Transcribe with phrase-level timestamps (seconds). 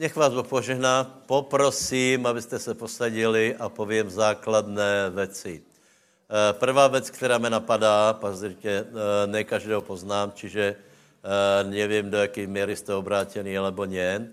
[0.00, 1.04] Nech vás Boh požehná.
[1.26, 5.62] Poprosím, abyste se posadili a povím základné věci.
[5.62, 12.16] Eh, prvá věc, která mě napadá, pozrite, eh, ne každého poznám, čiže eh, nevím, do
[12.16, 14.28] jaké míry jste obrátěni, alebo ne.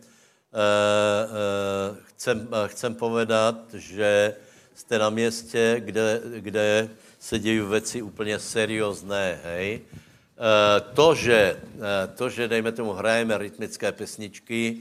[2.04, 4.36] Chcem, chcem povedat, že
[4.76, 6.90] jste na městě, kde, kde
[7.20, 9.82] se dějí věci úplně seriózné, hej.
[10.94, 11.60] To že,
[12.16, 14.78] to, že dejme tomu, hrajeme rytmické pesničky,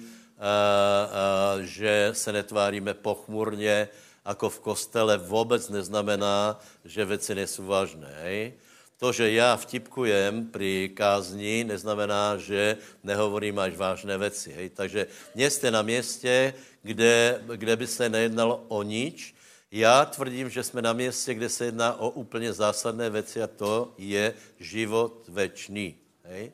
[1.60, 3.88] že se netváríme pochmurně,
[4.26, 8.14] jako v kostele, vůbec neznamená, že věci nejsou vážné.
[8.22, 8.52] Hej?
[8.98, 14.52] To, že já vtipkujem při kázni, neznamená, že nehovorím až vážné věci.
[14.52, 14.70] Hej?
[14.70, 19.34] Takže jste na městě, kde, kde by se nejednalo o nič.
[19.70, 23.94] Já tvrdím, že jsme na městě, kde se jedná o úplně zásadné věci a to
[23.98, 25.96] je život večný.
[26.24, 26.52] Hej?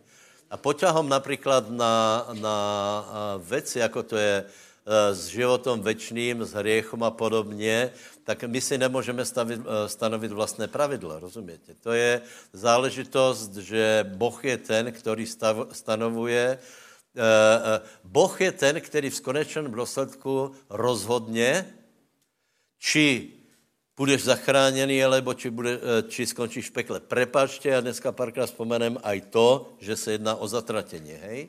[0.53, 2.57] A poťahom například na, na
[3.41, 4.45] věci, jako to je
[4.83, 7.95] Eh, s životom večným, s hriechom a podobně,
[8.25, 11.75] tak my si nemůžeme stavit, eh, stanovit vlastné pravidla, rozumíte?
[11.87, 12.19] To je
[12.53, 19.71] záležitost, že Boh je ten, který stav, stanovuje, eh, Boh je ten, který v konečném
[19.71, 21.75] důsledku rozhodně,
[22.79, 23.31] či
[23.97, 26.99] budeš zachráněný, alebo či, bude, či skončíš v pekle.
[27.01, 31.49] Prepačte, a dneska párkrát vzpomenem aj to, že se jedná o zatratení, hej?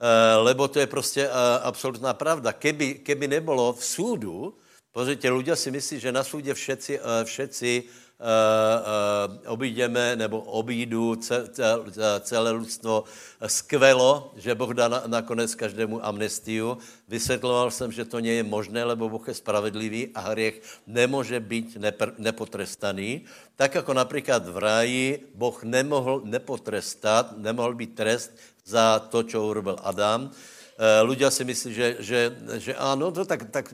[0.00, 2.52] Eh, lebo to je prostě eh, absolutná pravda.
[2.52, 4.56] Keby, keby nebylo v súdu,
[4.96, 7.70] pozrite, ľudia si myslí, že na súde všetci, eh, všetci
[9.46, 11.16] obídeme nebo obídu
[12.20, 13.04] celé lidstvo
[13.46, 16.78] skvelo, že Boh dá na, nakonec každému amnestiu.
[17.08, 21.78] Vysvětloval jsem, že to nie je možné, lebo Boh je spravedlivý a hriech nemůže být
[22.18, 23.24] nepotrestaný.
[23.56, 28.32] Tak jako například v ráji Boh nemohl nepotrestat, nemohl být trest
[28.64, 30.30] za to, čo urobil Adam.
[30.80, 32.20] Ľudia si myslí, že, že,
[32.56, 33.68] že áno, to tak, tak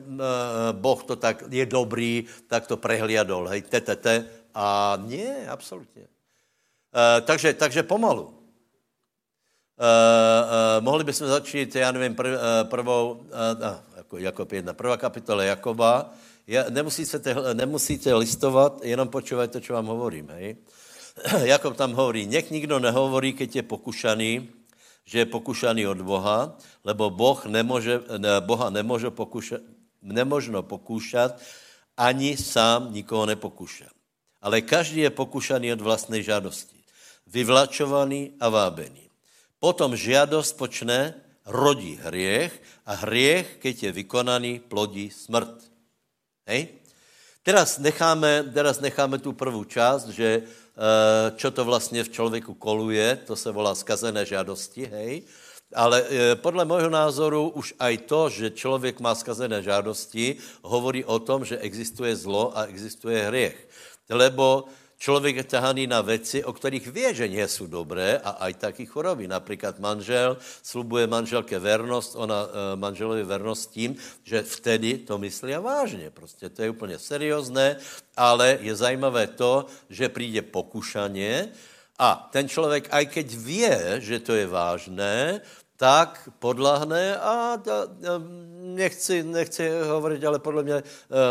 [0.75, 4.15] Boh to tak je dobrý, tak to prehliadol, hej, te, te, te.
[4.51, 6.11] A nie, absolutně.
[7.25, 8.23] Takže, takže pomalu.
[8.23, 14.97] Uh, uh, mohli bychom začít, já nevím, prv, uh, prvou, uh, jako, jako jedna, prvá
[14.97, 16.09] kapitola Jakoba.
[16.47, 20.31] Ja, nemusíte, nemusíte listovat, jenom počúvajte, čo vám hovorím.
[20.33, 20.55] Hej.
[21.53, 24.31] Jakob tam hovorí, nech nikdo nehovorí, keď je pokušaný,
[25.07, 29.63] že je pokušaný od Boha, lebo boh nemůže, ne, Boha nemůže pokušat,
[30.03, 31.39] nemožno pokúšat,
[31.97, 33.89] ani sám nikoho nepokúša.
[34.43, 36.77] Ale každý je pokušaný od vlastnej žádosti.
[37.25, 39.09] Vyvlačovaný a vábený.
[39.57, 42.53] Potom žiadost počne, rodí hriech
[42.85, 45.57] a hriech, keď je vykonaný, plodí smrt.
[46.45, 46.77] Hej?
[47.41, 50.43] Teraz necháme, teraz necháme tu prvou část, že
[51.35, 55.23] čo to vlastně v člověku koluje, to se volá skazené žádosti, hej.
[55.75, 61.19] Ale eh, podle mého názoru už aj to, že člověk má skazené žádosti, hovorí o
[61.19, 63.57] tom, že existuje zlo a existuje hriech.
[64.09, 68.53] Lebo Člověk je tahaný na věci, o kterých ví, že nie jsou dobré a aj
[68.53, 69.29] taky chorobí.
[69.29, 75.61] Například manžel slubuje manželke vernost, ona e, manželovi vernost tím, že vtedy to myslí a
[75.61, 76.09] vážně.
[76.09, 77.77] Prostě to je úplně seriózné,
[78.17, 81.53] ale je zajímavé to, že přijde pokušaně
[81.99, 83.65] a ten člověk, aj keď ví,
[83.97, 85.41] že to je vážné,
[85.77, 87.61] tak podlahne a
[88.77, 90.83] nechci, nechci hovorit, ale podle mě e,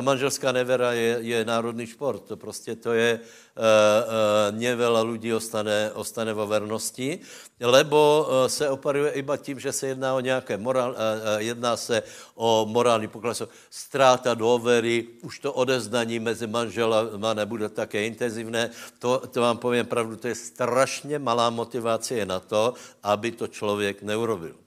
[0.03, 2.23] manželská nevera je, je národný šport.
[2.23, 3.21] To prostě to je,
[3.57, 7.17] Eh, eh, nevela lidí ostane, ostane vo vernosti,
[7.57, 10.93] lebo eh, se oparuje iba tím, že se jedná o nějaké morál,
[11.39, 12.03] jedná se
[12.35, 18.71] o morální pokles, ztráta důvěry, už to odezdání mezi manželama nebude také intenzivné.
[18.99, 24.03] To, to vám povím pravdu, to je strašně malá motivace na to, aby to člověk
[24.03, 24.66] neurobil.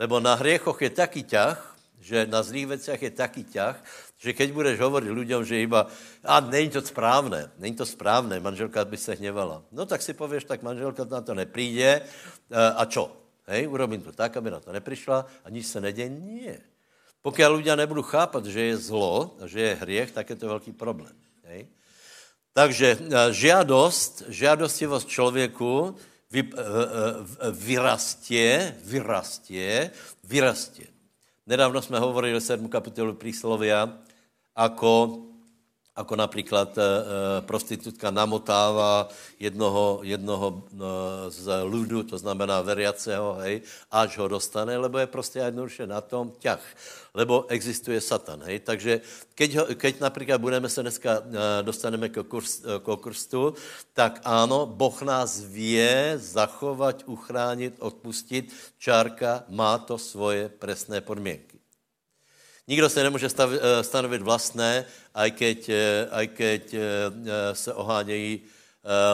[0.00, 1.60] Lebo na hriechoch je taký ťah,
[2.00, 3.76] že na zlých věcech je taký ťah,
[4.16, 5.92] že keď budeš hovorit lidem, že iba,
[6.24, 9.60] a není to správné, není to správné, manželka by se hněvala.
[9.72, 12.00] No tak si pověš, tak manželka na to nepríde
[12.52, 13.12] a čo?
[13.44, 16.08] Hej, urobím to tak, aby na to neprišla a nic se neděje.
[16.08, 16.58] Nie.
[17.20, 21.12] Pokud lidé nebudou chápat, že je zlo, že je hriech, tak je to velký problém.
[21.44, 21.68] Hej?
[22.52, 22.98] Takže
[23.30, 25.96] žiadost, žiadostivost člověku
[26.30, 26.50] vy,
[27.52, 29.90] vyrastě, vyrastě,
[30.24, 30.86] vyrastě.
[31.46, 32.68] Nedávno jsme hovorili o 7.
[32.68, 33.98] kapitolu príslovia,
[34.54, 35.29] ako
[36.00, 36.82] ako například e,
[37.44, 40.64] prostitutka namotává jednoho, jednoho
[41.28, 43.60] z ľudu, to znamená veriaceho, hej,
[43.92, 46.60] až ho dostane, lebo je prostě jednoduše na tom ťah
[47.14, 48.42] lebo existuje Satan.
[48.46, 48.60] Hej?
[48.60, 49.00] Takže
[49.34, 51.22] keď, ho, keď například budeme se dneska,
[51.62, 53.54] dostaneme k, kurst, k krstu,
[53.94, 58.54] tak ano, Boh nás vě zachovat, uchránit, odpustit.
[58.78, 61.49] Čárka má to svoje presné podmínky.
[62.70, 66.62] Nikdo se nemůže stav, eh, stanovit vlastné, aj keď, eh, aj keď
[67.52, 68.46] se ohánějí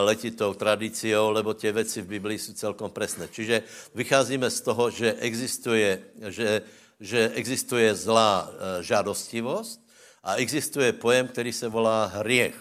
[0.01, 3.27] letitou tradiciou, lebo tie věci v Biblii jsou celkom presné.
[3.27, 3.67] Čiže
[3.99, 5.91] vycházíme z toho, že existuje,
[6.31, 6.63] že
[7.01, 9.81] že existuje zlá eh, žádostivost
[10.25, 12.57] a existuje pojem, který se volá hriech.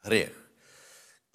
[0.00, 0.36] Hriech.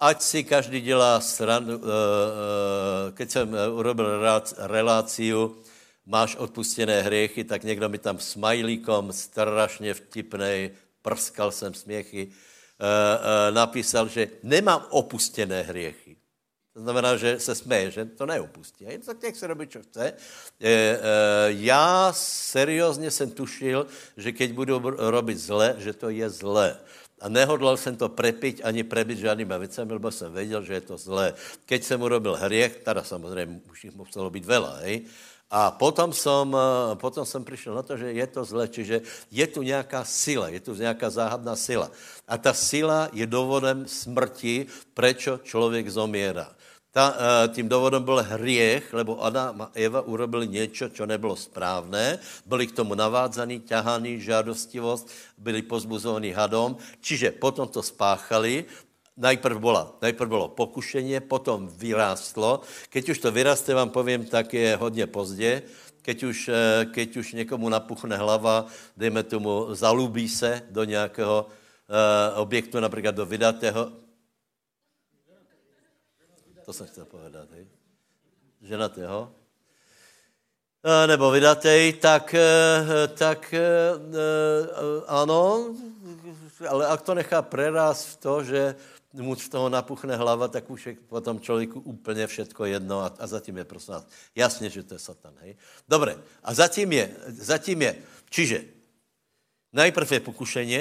[0.00, 4.22] Ať si každý dělá srandu, eh, eh, keď jsem urobil
[4.58, 5.56] reláciu,
[6.10, 10.70] máš odpustené hriechy, tak někdo mi tam smajlíkom strašně vtipnej,
[11.02, 12.28] prskal jsem směchy,
[13.50, 16.16] napísal, že nemám opustené hriechy.
[16.74, 18.84] To znamená, že se směje, že to neopustí.
[18.84, 20.06] Jen tak těch se robí, co chce.
[20.06, 20.14] E,
[20.62, 20.98] e,
[21.46, 23.86] já seriózně jsem tušil,
[24.16, 26.78] že keď budu robit zle, že to je zlé.
[27.20, 30.96] A nehodlal jsem to prepiť ani prebyt žádnýma věcemi, lebo jsem věděl, že je to
[30.96, 31.34] zlé.
[31.66, 35.04] Keď jsem urobil hriech, teda samozřejmě už jich muselo být vela, hej?
[35.50, 39.46] A potom jsem, e, potom jsem přišel na to, že je to zle, čiže je
[39.46, 41.90] tu nějaká sila, je tu nějaká záhadná sila.
[42.28, 46.54] A ta sila je důvodem smrti, prečo člověk zomiera.
[46.90, 52.18] Ta, eh, tím důvodem byl hriech, lebo Adam a Eva urobili něco, co nebylo správné,
[52.46, 58.66] byli k tomu navádzaní, ťahaní, žádostivost, byli pozbuzovaní hadom, čiže potom to spáchali,
[59.20, 62.64] najprv, byla, najprv bylo pokušení, potom vyrástlo.
[62.88, 65.62] Keď už to vyraste, vám povím, tak je hodně pozdě.
[66.02, 72.40] Keď už, eh, keď už někomu napuchne hlava, dejme tomu, zalubí se do nějakého uh,
[72.40, 73.92] objektu, například do vydatého,
[76.64, 77.66] to jsem chtěl povedat, hej.
[78.62, 79.32] Ženatého.
[80.84, 82.34] E, nebo vydatej, tak,
[83.18, 83.54] tak
[85.06, 85.74] ano,
[86.68, 88.62] ale ak to nechá preraz v to, že
[89.12, 93.26] mu z toho napuchne hlava, tak už je potom člověku úplně všetko jedno a, a
[93.26, 94.06] zatím je prosím vás.
[94.34, 95.56] Jasně, že to je satan, hej.
[95.88, 97.92] Dobré, a zatím je, zatím je,
[98.30, 98.58] čiže
[99.72, 100.80] najprv je pokušení,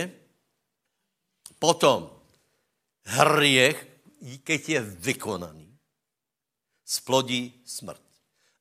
[1.59, 2.09] potom
[3.05, 3.87] hriech,
[4.43, 5.69] keď je vykonaný
[6.85, 8.01] splodí smrt.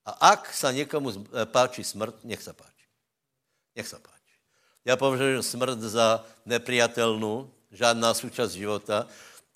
[0.05, 2.87] A ak sa někomu eh, páči smrt, nech se páči.
[3.77, 4.35] Nech se páči.
[4.85, 9.07] Já považuji smrt za nepriatelnou, žádná součást života.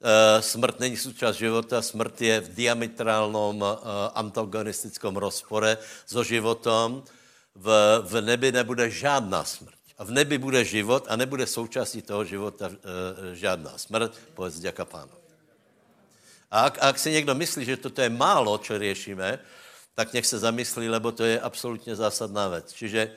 [0.03, 3.77] Eh, smrt není součást života, smrt je v diametrálnom eh,
[4.15, 7.07] antagonistickém rozpore so životom.
[7.55, 7.69] V,
[8.03, 9.79] v nebi nebude žádná smrt.
[9.99, 12.71] A v nebi bude život a nebude součástí toho života
[13.33, 15.13] žádná smrt, povedz děka pánu.
[16.51, 19.39] A ak, ak si někdo myslí, že toto je málo, co řešíme,
[19.95, 22.73] tak nech se zamyslí, lebo to je absolutně zásadná věc.
[22.73, 23.13] Čiže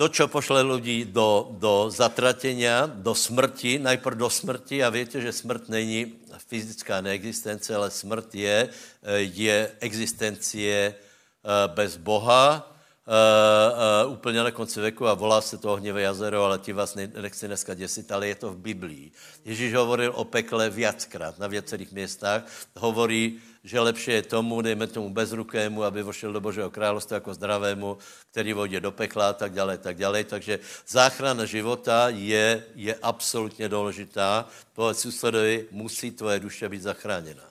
[0.00, 5.28] to, co pošle lidi do, do zatratenia, do smrti, najprv do smrti a víte, že
[5.28, 8.68] smrt není fyzická neexistence, ale smrt je,
[9.12, 12.64] je existencie eh, bez Boha,
[13.04, 16.94] uh, uh, úplně na konci věku a volá se to ohnivé jazero, ale ti vás
[16.94, 19.12] nechci dneska děsit, ale je to v Biblii.
[19.44, 22.42] Ježíš hovoril o pekle viackrát na věcerých městách.
[22.76, 27.98] Hovorí, že lepší je tomu, dejme tomu bezrukému, aby vošel do Božího království jako zdravému,
[28.30, 30.24] který vodě do pekla a tak dále, tak dále.
[30.24, 30.58] Takže
[30.88, 34.48] záchrana života je, je absolutně důležitá.
[34.72, 37.42] Povedz susedovi, musí tvoje duše být zachráněna.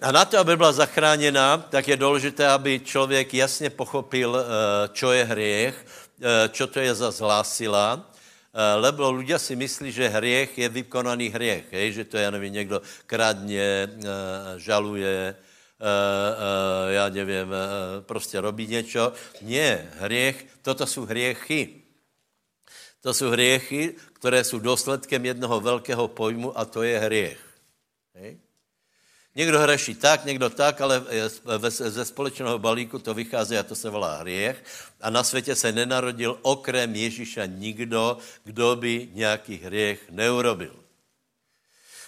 [0.00, 4.44] A na to, aby byla zachráněna, tak je důležité, aby člověk jasně pochopil,
[4.92, 5.86] čo eh, je hriech,
[6.50, 8.13] čo eh, to je za zlá sila, eh,
[8.54, 11.92] lebo ľudia si myslí, že hriech je vykonaný hriech, hej?
[11.92, 13.88] že to, já nevím, někdo kradně,
[14.56, 15.36] žaluje,
[16.88, 17.48] já nevím,
[18.00, 19.12] prostě robí něco.
[19.42, 21.82] Ne, hriech, toto jsou hriechy.
[23.00, 27.40] To jsou hriechy, které jsou důsledkem jednoho velkého pojmu a to je hriech.
[28.14, 28.38] Hej?
[29.36, 31.04] Někdo hreší tak, někdo tak, ale
[31.68, 34.64] ze společného balíku to vychází a to se volá hriech.
[35.00, 40.74] A na světě se nenarodil okrem Ježíša nikdo, kdo by nějaký hriech neurobil.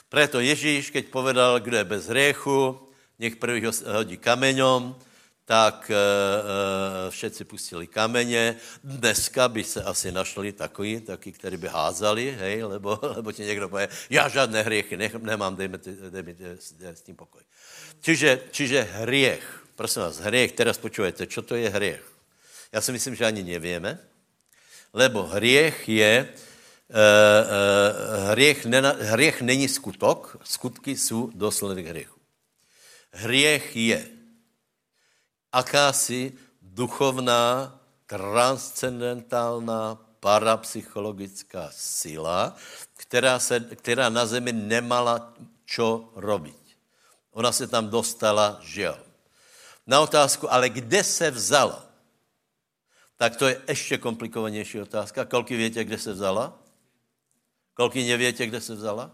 [0.09, 2.79] Proto Ježíš, keď povedal, kdo je bez hriechu,
[3.19, 4.95] nech prvý ho hodí kameňom,
[5.47, 8.57] tak e, e, všetci pustili kameně.
[8.85, 13.69] Dneska by se asi našli takový, taky, který by házali, hej, lebo, lebo ti někdo
[13.69, 15.79] pově, já žádné hriechy nemám, dej mi,
[16.11, 16.37] dej mi
[16.95, 17.43] s tím pokoj.
[18.01, 19.47] Čiže, čiže hriech,
[19.79, 22.03] prosím vás, hriech, teraz počujete, čo to je hriech?
[22.73, 23.99] Já si myslím, že ani nevíme,
[24.93, 26.29] lebo hriech je,
[28.31, 32.21] hriech, nena, hriech není skutok, skutky jsou důsledek hriechu.
[33.13, 34.16] Hriech je
[35.57, 37.73] akási duchovná,
[38.07, 42.57] transcendentálna, parapsychologická síla,
[42.97, 45.33] která, se, která na zemi nemala
[45.65, 46.77] čo robiť.
[47.33, 49.01] Ona se tam dostala, žel.
[49.87, 51.87] Na otázku, ale kde se vzala?
[53.17, 55.25] Tak to je ještě komplikovanější otázka.
[55.25, 56.59] Kolky větě, kde se vzala?
[57.75, 59.11] Kolky nevětě, kde se vzala?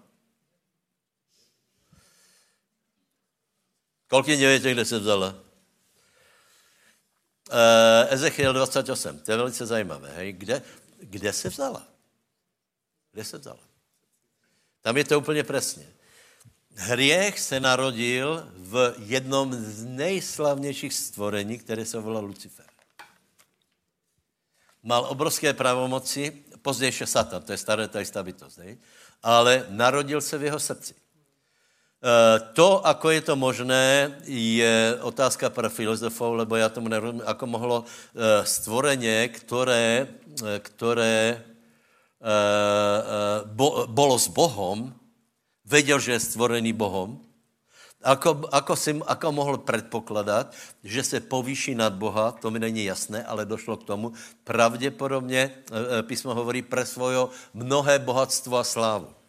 [4.09, 5.51] Kolky nevětě, kde se vzala?
[7.51, 10.13] Uh, Ezechiel 28, to je velice zajímavé.
[10.17, 10.33] Hej?
[10.33, 10.63] Kde,
[11.01, 11.89] kde se vzala?
[13.13, 13.61] Kde se vzala?
[14.81, 15.87] Tam je to úplně přesně.
[16.75, 22.67] Hriech se narodil v jednom z nejslavnějších stvorení, které se volá Lucifer.
[24.83, 28.59] Mal obrovské pravomoci, později Satan, to je staré tajistá bytost,
[29.23, 31.01] ale narodil se v jeho srdci.
[32.02, 37.47] Eh, to, ako je to možné, je otázka pro filozofov, lebo já tomu nerozumím, ako
[37.47, 40.06] mohlo eh, stvoreně, které,
[40.42, 41.42] eh, které
[43.87, 44.94] bolo s Bohom,
[45.64, 47.23] Věděl, že je stvorený Bohom.
[48.02, 50.54] Ako, ako, si, ako mohl předpokládat,
[50.85, 54.12] že se povýší nad Boha, to mi není jasné, ale došlo k tomu.
[54.44, 55.50] Pravděpodobně
[56.02, 59.22] písmo hovorí pre svojo mnohé bohatstvo a slávu.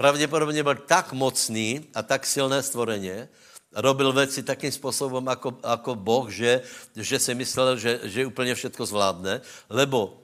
[0.00, 3.28] Pravděpodobně byl tak mocný a tak silné stvoreně,
[3.72, 6.62] robil věci takým způsobem jako, jako Boh, že,
[6.96, 10.20] že si myslel, že, že úplně všechno zvládne, lebo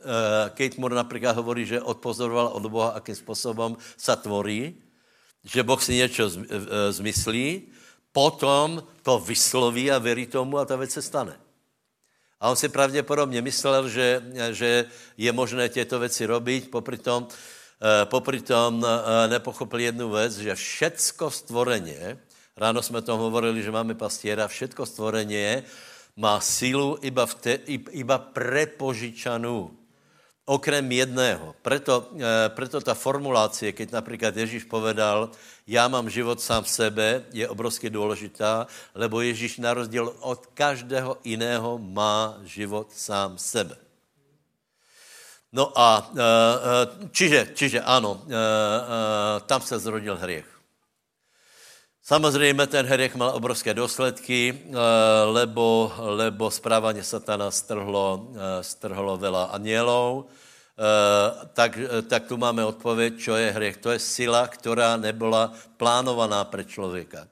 [0.00, 4.74] Eh, Kate Moore například hovorí, že odpozoroval od Boha, akým způsobem se tvorí,
[5.44, 7.68] že Boh si něco eh, zmyslí,
[8.12, 11.40] potom to vysloví a věří tomu a ta věc se stane.
[12.40, 14.84] A on si pravděpodobně myslel, že, že
[15.16, 17.59] je možné těto věci robiť, popri tom, eh,
[18.04, 18.86] popri tom
[19.28, 22.18] nepochopil jednu věc, že všecko stvoreně,
[22.56, 25.64] ráno jsme tom hovorili, že máme pastiera, všetko stvoreně
[26.16, 27.52] má sílu iba, v te,
[27.96, 29.80] iba prepožičanú
[30.50, 31.54] okrem jedného.
[31.62, 35.30] Preto, eh, preto ta formulácie, keď například Ježíš povedal,
[35.66, 41.22] já mám život sám v sebe, je obrovsky důležitá, lebo Ježíš na rozdíl od každého
[41.24, 43.76] jiného má život sám v sebe.
[45.52, 48.22] No a eh, eh, čiže, čiže ano,
[49.46, 50.46] tam se zrodil hriech.
[52.02, 54.66] Samozřejmě ten hriech mal obrovské důsledky,
[55.24, 60.26] lebo, lebo správání satana strhlo, strhlo vela anielov,
[60.80, 63.76] Eh, tak, eh, tak tu máme odpověď, čo je hriech.
[63.84, 67.28] To je sila, která nebyla plánovaná pre člověka.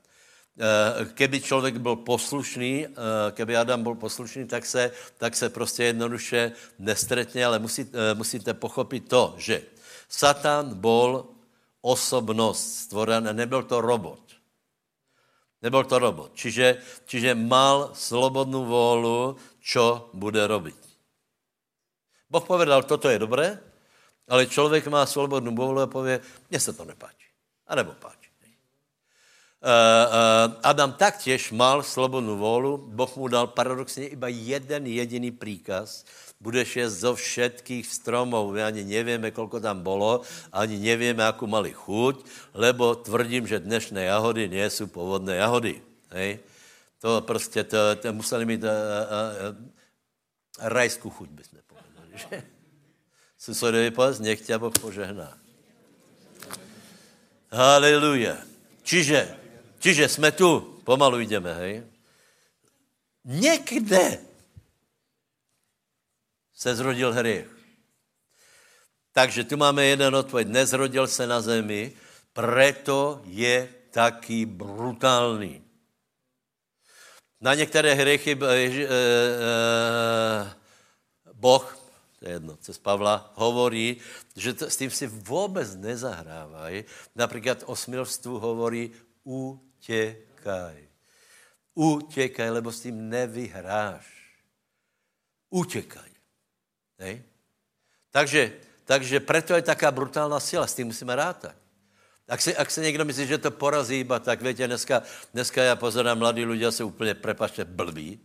[0.59, 2.87] Eh, keby člověk byl poslušný,
[3.33, 9.09] keby Adam byl poslušný, tak se, tak se prostě jednoduše nestretně, ale musí, musíte pochopit
[9.09, 9.62] to, že
[10.09, 11.27] Satan byl
[11.81, 14.21] osobnost stvorená, nebyl to robot.
[15.62, 16.31] Nebyl to robot.
[16.35, 20.79] Čiže, čiže mal slobodnou vůlu, čo bude robit.
[22.31, 23.59] Boh povedal, toto je dobré,
[24.29, 27.29] ale člověk má svobodnou vůli a pově, mně se to nepáčí.
[27.67, 28.17] A nebo páčí.
[29.59, 36.05] Uh, uh, Adam taktěž mal slobodnou vůli, Boh mu dal paradoxně iba jeden jediný příkaz,
[36.41, 38.55] budeš jíst zo všetkých stromů.
[38.55, 40.23] My ani nevíme, kolko tam bylo,
[40.53, 45.83] ani nevíme, jakou mali chuť, lebo tvrdím, že dnešné jahody nejsou povodné jahody.
[46.11, 46.38] Hej?
[47.00, 48.75] To prostě, to, to museli mít uh, uh,
[49.50, 49.67] uh,
[50.59, 51.59] rajskou chuť, bychom
[52.19, 52.43] že
[53.38, 55.38] susedovi povedz, nech tě Boh požehná.
[57.50, 58.37] Haleluja.
[58.83, 59.38] Čiže,
[59.78, 61.82] čiže jsme tu, pomalu jdeme, hej.
[63.25, 64.18] Někde
[66.54, 67.47] se zrodil hřích.
[69.12, 70.49] Takže tu máme jeden odpověď.
[70.49, 71.92] Nezrodil se na zemi,
[72.32, 75.64] preto je taky brutální.
[77.40, 80.54] Na některé hriechy eh, eh,
[81.32, 81.78] Boh
[82.18, 83.97] to je jedno, cez Pavla, hovorí,
[84.37, 86.85] že to, s tím si vůbec nezahrávají.
[87.14, 88.90] Například o smilstvu hovorí
[89.88, 90.88] utěkaj.
[91.75, 94.07] Utěkaj, lebo s tím nevyhráš.
[95.50, 96.11] Utěkaj.
[96.99, 97.23] Hej?
[98.11, 98.52] Takže,
[98.85, 101.54] takže preto je taká brutálna síla, s tím musíme rátat.
[102.28, 105.02] Ak si, ak si někdo myslí, že to porazí iba, tak víte, dneska,
[105.33, 108.21] dneska já pozorám, mladí lidé jsou úplně, prepačte, blbí,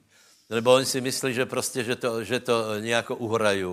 [0.50, 3.64] nebo oni si myslí, že prostě, že to, že to nějak uhrají,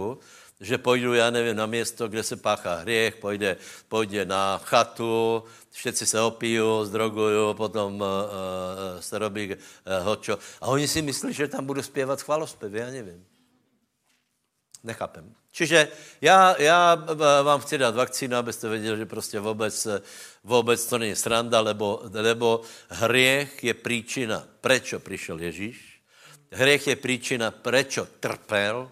[0.61, 3.57] že půjdu, já nevím, na město, kde se páchá hriech, půjde,
[3.89, 8.07] půjde na chatu, všetci se opijou, zdrogují, potom uh,
[9.01, 9.57] se robí uh,
[10.07, 10.39] hočo.
[10.61, 13.25] A oni si myslí, že tam budu zpěvat chvalospěv, já nevím.
[14.85, 15.35] Nechápem.
[15.53, 15.89] Čiže
[16.21, 16.95] já, já
[17.43, 19.87] vám chci dát vakcínu, abyste věděli, že prostě vůbec,
[20.45, 26.03] vůbec to není sranda, lebo, lebo hriech je příčina, prečo přišel Ježíš.
[26.53, 28.91] Hriech je příčina, prečo trpel.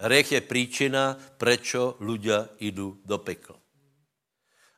[0.00, 3.60] Hriech je příčina, prečo ľudia jdou do pekla.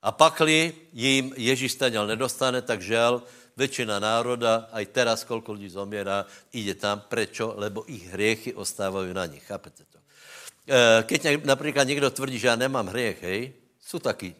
[0.03, 3.23] A pakli jim Ježíš staněl nedostane, tak žel,
[3.57, 7.01] většina národa, aj teraz, kolko lidí zomiera, ide tam.
[7.01, 7.55] Prečo?
[7.57, 9.45] Lebo ich hriechy ostávají na nich.
[9.45, 9.99] Chápete to?
[10.67, 14.35] E, keď například někdo tvrdí, že já nemám hriech, hej, jsou taky.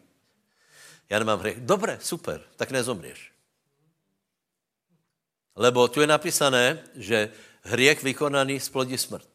[1.09, 1.61] Já nemám hriech.
[1.61, 3.31] Dobré, super, tak nezomřeš.
[5.55, 7.29] Lebo tu je napísané, že
[7.61, 9.32] hriech vykonaný splodí smrt.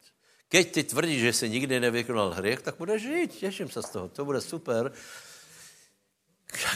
[0.48, 3.34] Keď ty tvrdíš, že jsi nikdy nevykonal hriech, tak budeš žít.
[3.34, 4.08] Těším se z toho.
[4.08, 4.92] To bude super.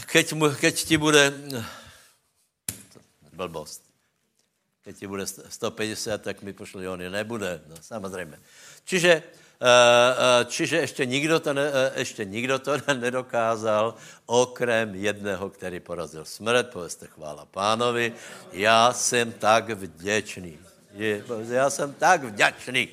[0.07, 1.33] Keď, mu, keď ti bude
[3.33, 3.83] blbost.
[4.85, 7.11] Keď ti bude 150, tak mi pošli oni.
[7.11, 8.39] Nebude, no, samozřejmě.
[8.85, 9.23] Čiže, eh,
[9.63, 13.95] eh, čiže ještě nikdo, to ne, eh, ještě nikdo to nedokázal,
[14.27, 16.71] okrem jedného, který porazil smrt.
[16.71, 18.13] Poveste chvála pánovi.
[18.53, 20.59] Já jsem tak vděčný.
[21.49, 22.89] Já jsem tak vděčný,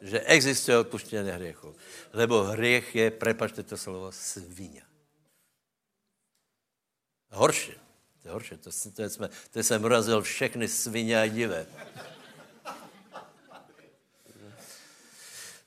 [0.00, 1.76] že existuje odpuštění hriechu.
[2.12, 4.82] Lebo hriech je, prepačte to slovo, svině.
[7.30, 7.72] Horší.
[8.22, 8.56] To je horší.
[8.56, 11.66] To, to, jsme, to jsem urazil všechny svině a divé.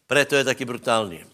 [0.07, 1.25] Proto je taky brutální.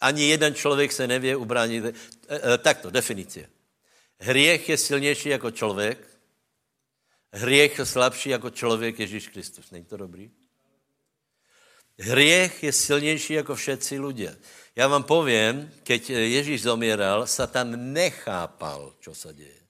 [0.00, 1.84] Ani jeden člověk se nevě ubránit.
[1.84, 1.94] Eh,
[2.28, 3.50] eh, takto, definice.
[4.18, 6.11] Hriech je silnější jako člověk,
[7.32, 9.70] hriech je slabší jako člověk Ježíš Kristus.
[9.70, 10.30] Není to dobrý?
[11.98, 14.38] Hriech je silnější jako všetci lidé.
[14.76, 19.62] Já vám povím, keď Ježíš zomíral, Satan nechápal, co se děje.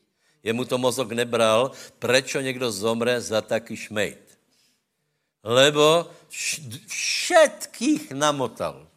[0.43, 4.39] Jemu to mozok nebral, prečo někdo zomre za taký šmejt.
[5.43, 6.11] Lebo
[6.87, 8.92] všetkých namotal.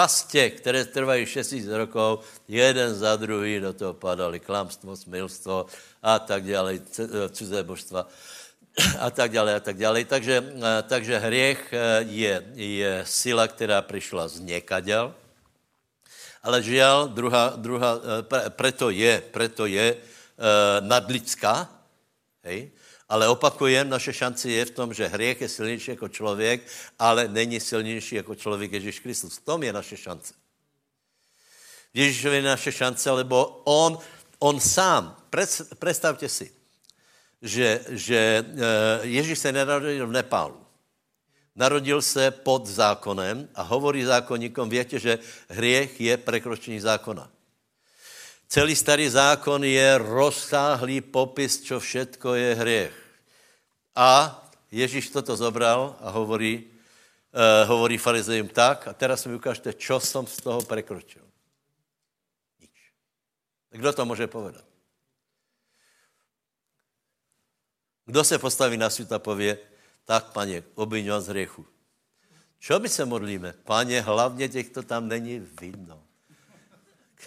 [0.00, 5.66] Pastě, které trvají 6 rokov, jeden za druhý do toho padali klamstvo, smilstvo
[6.02, 6.80] a tak dále,
[7.28, 8.08] cizé božstva
[8.96, 10.00] a tak dále, a tak dále.
[10.08, 15.12] Takže, eh, takže hriech eh, je, je sila, která přišla z někaděl,
[16.40, 20.00] ale žiaľ, druhá, druhá, eh, preto je, preto je
[20.80, 21.68] nadlidská,
[22.48, 22.72] hej?
[23.10, 26.62] Ale opakujem, naše šance je v tom, že hriech je silnější jako člověk,
[26.98, 29.36] ale není silnější jako člověk Ježíš Kristus.
[29.36, 30.34] V tom je naše šance.
[31.94, 33.98] Ježíšovi je naše šance, lebo on,
[34.38, 35.16] on sám,
[35.78, 36.54] představte si,
[37.42, 40.62] že, že eh, Ježíš se nenarodil v Nepálu.
[41.56, 47.30] Narodil se pod zákonem a hovorí zákonníkom, větě, že hriech je prekročení zákona.
[48.50, 52.99] Celý starý zákon je rozsáhlý popis, čo všetko je hriech.
[53.94, 54.36] A
[54.70, 60.26] Ježíš toto zobral a hovorí, uh, hovorí farizejům tak, a teraz mi ukážte, čo jsem
[60.26, 61.26] z toho prekročil.
[62.60, 62.92] Nič.
[63.70, 64.64] Kdo to může povedat?
[68.06, 69.58] Kdo se postaví na svít a pově,
[70.04, 71.66] tak, paně, obviň z hřechu.
[72.58, 73.54] Čo my se modlíme?
[73.64, 76.02] Paně, hlavně těchto tam není vidno.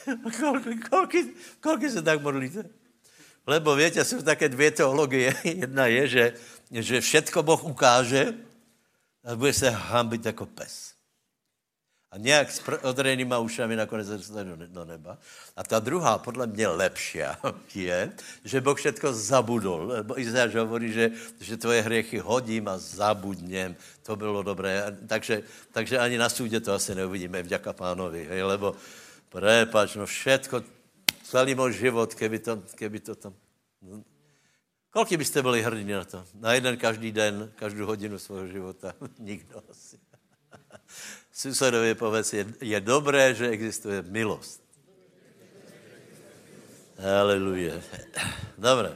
[1.59, 2.82] Kolik se tak modlíte?
[3.47, 5.35] Lebo víte, jsou také dvě teologie.
[5.43, 6.33] Jedna je, že,
[6.71, 8.33] že všetko Boh ukáže
[9.23, 10.93] a bude se hambit jako pes
[12.13, 15.17] a nějak s odrenýma ušami nakonec se do, do neba.
[15.57, 17.19] A ta druhá, podle mě lepší,
[17.75, 18.11] je,
[18.45, 19.87] že Boh všetko zabudol.
[19.87, 21.09] Lebo Izáš hovorí, že,
[21.41, 23.75] že tvoje hriechy hodím a zabudněm.
[24.05, 24.85] To bylo dobré.
[25.07, 25.41] Takže,
[25.73, 28.29] takže ani na súdě to asi neuvidíme, vďaka pánovi.
[28.29, 28.43] Hej?
[28.43, 28.77] Lebo
[29.33, 30.61] prepač, no všetko,
[31.33, 33.33] celý můj život, keby to, keby to tam...
[34.93, 36.21] Kolik byste byli hrdí na to?
[36.37, 38.93] Na jeden každý den, každou hodinu svého života?
[39.17, 39.97] Nikdo asi.
[41.33, 44.61] Susedovi povedz, je, je dobré, že existuje milost.
[47.01, 47.81] Haleluja.
[48.57, 48.93] Dobré.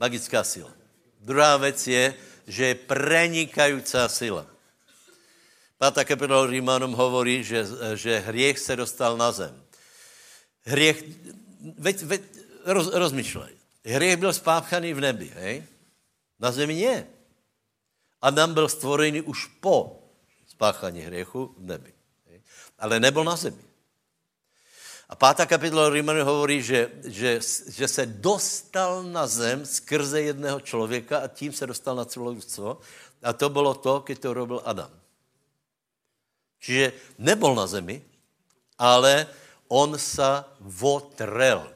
[0.00, 0.72] Magická sila.
[1.20, 2.14] Druhá věc je,
[2.48, 4.48] že je prenikající sila.
[5.76, 9.52] Pátá kapitola Rímanom hovorí, že, že hriech se dostal na zem.
[10.64, 11.04] Hriech,
[11.78, 12.22] veď, veď,
[12.64, 13.54] roz, rozmýšlej.
[13.84, 15.64] Hriech byl spáchaný v nebi, hej?
[16.38, 17.06] Na zemi nie.
[18.22, 20.02] Adam byl stvorený už po
[20.46, 21.92] spáchání hriechu v nebi.
[22.78, 23.62] Ale nebyl na zemi.
[25.08, 31.18] A pátá kapitola Rímanu hovorí, že, že, že se dostal na zem skrze jedného člověka
[31.18, 32.80] a tím se dostal na celé lidstvo.
[33.22, 34.90] A to bylo to, když to robil Adam.
[36.58, 38.02] Čiže nebyl na zemi,
[38.78, 39.26] ale
[39.72, 41.72] on se votrel.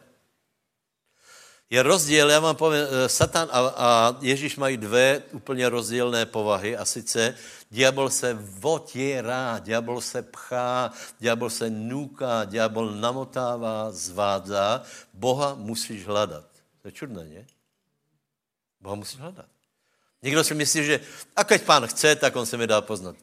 [1.71, 6.77] Je rozdíl, já vám povím, eh, Satan a, a Ježíš mají dvě úplně rozdílné povahy
[6.77, 7.35] a sice
[7.71, 14.83] diabol se votírá, diabol se pchá, diabol se nuká, diabol namotává, zvádza.
[15.15, 16.47] Boha musíš hledat.
[16.83, 17.47] To je čudné, ne?
[18.81, 19.49] Boha musíš hledat.
[20.23, 21.01] Někdo si myslí, že
[21.37, 23.17] a keď pán chce, tak on se mi dá poznat.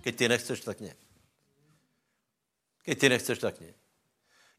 [0.00, 0.94] Keď ty nechceš, tak ne.
[2.82, 3.81] Keď ty nechceš, tak ne.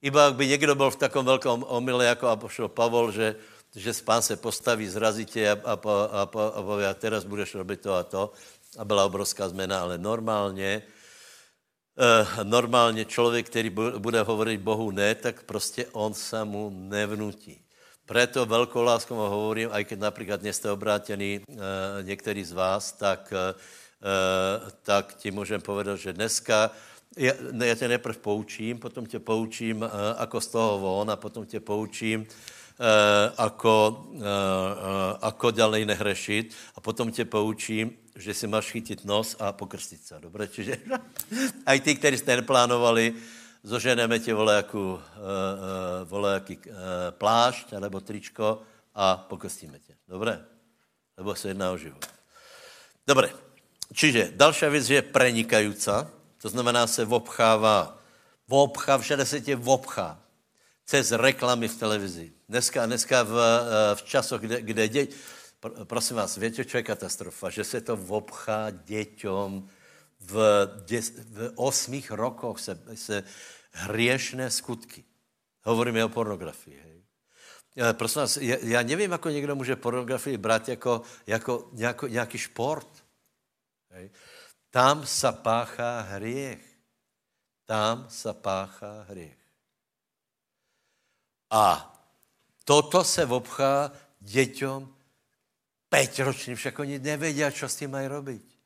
[0.03, 3.35] Iba by někdo byl v takovém velkém omyle, jako apoštol Pavol, že,
[3.75, 7.55] že pán se postaví, zrazí tě a, a, a, a, a pově, a teraz budeš
[7.55, 8.31] robit to a to.
[8.77, 10.83] A byla obrovská změna, ale normálně,
[11.95, 17.63] eh, normálně člověk, který bude hovorit Bohu ne, tak prostě on se mu nevnutí.
[18.05, 21.55] Preto velkou láskou hovorím, aj keď například dnes jste obrátení eh,
[22.03, 23.55] některý z vás, tak, eh,
[24.83, 26.71] tak ti můžem povedat, že dneska
[27.17, 31.59] já, já tě neprv poučím, potom tě poučím, uh, z toho von a potom tě
[31.59, 32.25] poučím, uh,
[33.37, 40.05] ako, uh, uh, nehrešit a potom tě poučím, že si máš chytit nos a pokrstit
[40.05, 40.15] se.
[40.19, 40.77] Dobře, čiže
[41.65, 43.13] aj ty, kteří jste neplánovali,
[43.63, 44.99] zoženeme tě volejaký, uh,
[46.11, 46.19] uh,
[46.65, 46.75] uh,
[47.09, 48.61] plášť nebo tričko
[48.95, 49.93] a pokrstíme tě.
[50.07, 50.45] Dobré?
[51.17, 52.05] Lebo se jedná o život.
[53.07, 53.29] Dobré.
[53.93, 56.22] Čiže další věc je prenikající.
[56.43, 57.99] To znamená, se obchává.
[58.49, 60.19] Obchá, všade se tě obchá.
[60.85, 62.31] Cez reklamy v televizi.
[62.49, 65.15] Dneska, dneska v, eh, v časoch, kde, kde děti...
[65.83, 67.49] Prosím vás, víte, čo je katastrofa?
[67.49, 69.69] Že se to obchá děťom
[70.19, 73.23] v, des, v osmých rokoch se, se
[73.71, 75.03] hriešné skutky.
[75.63, 76.79] Hovoríme o pornografii.
[76.83, 77.03] Hej.
[77.89, 82.37] Eh, prosím vás, já, já nevím, jako někdo může pornografii brát jako, jako nějako, nějaký
[82.37, 82.87] šport.
[83.89, 84.09] Hej.
[84.73, 86.65] Tam se páchá hriech.
[87.65, 89.37] Tam se páchá hriech.
[91.49, 91.93] A
[92.65, 94.95] toto se obchá děťom
[96.19, 98.57] ročním, však oni nevědí, co s tím mají robiť.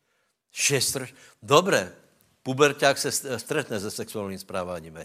[0.51, 1.13] ročním.
[1.43, 1.95] Dobré,
[2.43, 4.97] puberták se stretne se sexuálním správáním.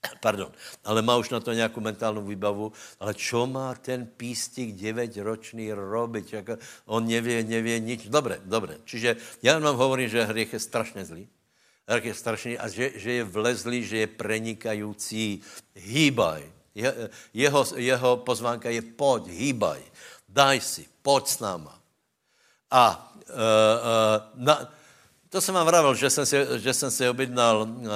[0.20, 0.52] Pardon,
[0.84, 5.72] ale má už na to nějakou mentálnou výbavu, ale čo má ten pístik 9 ročný
[5.72, 6.32] robiť?
[6.32, 6.54] Jako
[6.86, 8.08] on nevě, nevě nič.
[8.08, 8.78] Dobré, dobré.
[8.84, 11.28] Čiže já vám hovorím, že hriech je strašně zlý.
[11.88, 15.40] Hriech je strašný a že, že je vlezlý, že je prenikající.
[15.74, 16.52] Hýbaj.
[16.74, 19.82] Je, jeho, jeho pozvánka je pojď, hýbaj.
[20.28, 21.74] Daj si, pojď s náma.
[22.70, 24.68] A uh, uh, na,
[25.28, 27.86] to jsem vám vravil, že jsem si, že jsem si objednal uh,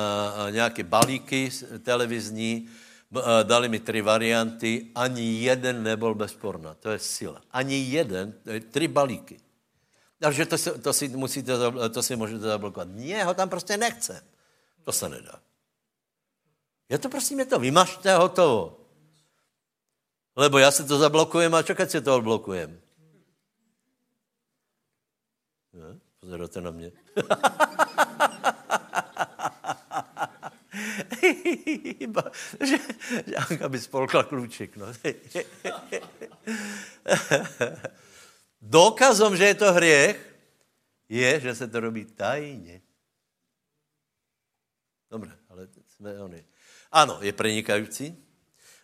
[0.50, 1.50] nějaké balíky
[1.82, 2.68] televizní,
[3.10, 6.74] uh, dali mi tři varianty, ani jeden nebyl bez porna.
[6.74, 7.42] To je sila.
[7.50, 8.34] Ani jeden,
[8.70, 9.40] tři balíky.
[10.18, 11.52] Takže to si, to si, musíte,
[11.92, 12.88] to si můžete zablokovat.
[12.90, 14.24] Ne, ho tam prostě nechce.
[14.84, 15.40] To se nedá.
[16.88, 18.78] Já to prosím, je to vymažte hotovo.
[20.36, 22.81] Lebo já se to zablokujem a čekat si to odblokujem.
[26.22, 26.92] Pozeráte na mě.
[32.66, 32.78] že,
[33.26, 34.76] že Anka by spolkla klučik.
[34.76, 34.86] No.
[38.62, 40.36] Dokazom, že je to hriech,
[41.08, 42.82] je, že se to robí tajně.
[45.10, 46.44] Dobře, ale jsme oni.
[46.92, 48.24] Ano, je prenikající.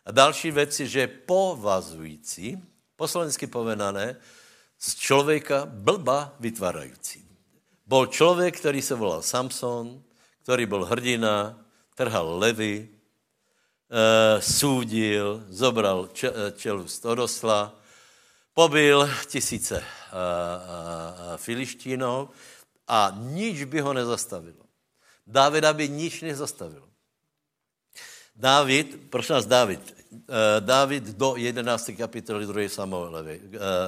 [0.04, 2.62] A další věc je, že je povazující,
[2.96, 4.16] po slovensky povedané,
[4.78, 7.27] z člověka blba vytvárající.
[7.88, 10.02] Byl člověk, který se volal Samson,
[10.42, 12.88] který byl hrdina, trhal levy,
[13.90, 17.74] e, soudil, zobral eh, čelust odosla,
[18.54, 19.84] pobil tisíce e,
[21.34, 22.28] e, filištínov
[22.88, 24.64] a nič by ho nezastavilo.
[25.26, 26.88] Dávida by nič nezastavilo.
[28.36, 29.80] Dávid, prosím nás, Dávid,
[30.60, 31.90] Dávid do 11.
[31.96, 32.68] kapitoly 2.
[32.68, 33.40] Samuelovi.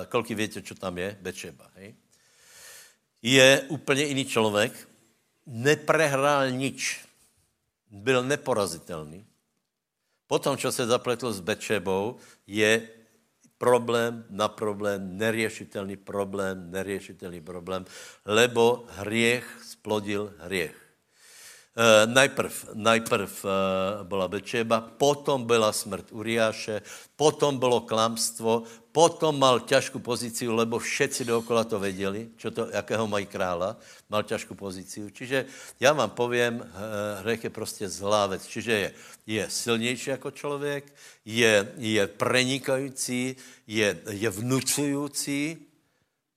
[0.08, 1.16] Kolik víte, co tam je?
[1.20, 1.94] Bečeba, hej?
[3.22, 4.88] Je úplně jiný člověk,
[5.46, 7.04] neprehrál nič,
[7.90, 9.26] byl neporazitelný.
[10.26, 12.88] Potom, co se zapletl s Bečebou, je
[13.58, 17.84] problém na problém, neriešitelný problém, neriešitelný problém,
[18.24, 20.76] lebo hriech splodil hriech.
[21.70, 23.50] Uh, najprv, najprv uh,
[24.02, 26.82] byla Bečeba, potom byla smrt Uriáše,
[27.16, 33.26] potom bylo klamstvo, potom mal ťažkou pozici, lebo všetci dookola to věděli, to, jakého mají
[33.26, 33.76] krála,
[34.10, 35.10] mal ťažkou pozici.
[35.12, 35.46] Čiže
[35.80, 36.66] já vám povím, uh,
[37.20, 38.46] hřech je prostě zlá věc.
[38.46, 38.92] Čiže je,
[39.26, 40.92] je silnější jako člověk,
[41.24, 45.66] je, je prenikající, je, je vnucující.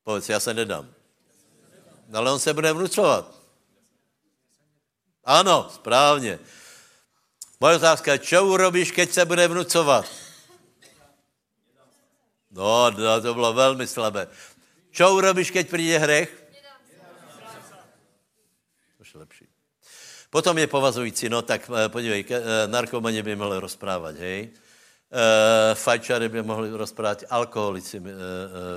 [0.03, 0.89] Povedz, já se nedám.
[2.13, 3.35] Ale on se bude vnucovat.
[5.25, 6.39] Ano, správně.
[7.59, 10.05] Moje otázka je, čo urobíš, keď se bude vnucovat?
[12.53, 14.27] No, no, to bylo velmi slabé.
[14.91, 16.43] Čo urobíš, keď přijde hřech?
[18.97, 19.47] To je lepší.
[20.29, 24.49] Potom je povazující, no tak eh, podívej, eh, narkomani by mohli rozprávat, hej?
[25.13, 28.17] Uh, fajčary by mohli rozprávat, alkoholici by uh,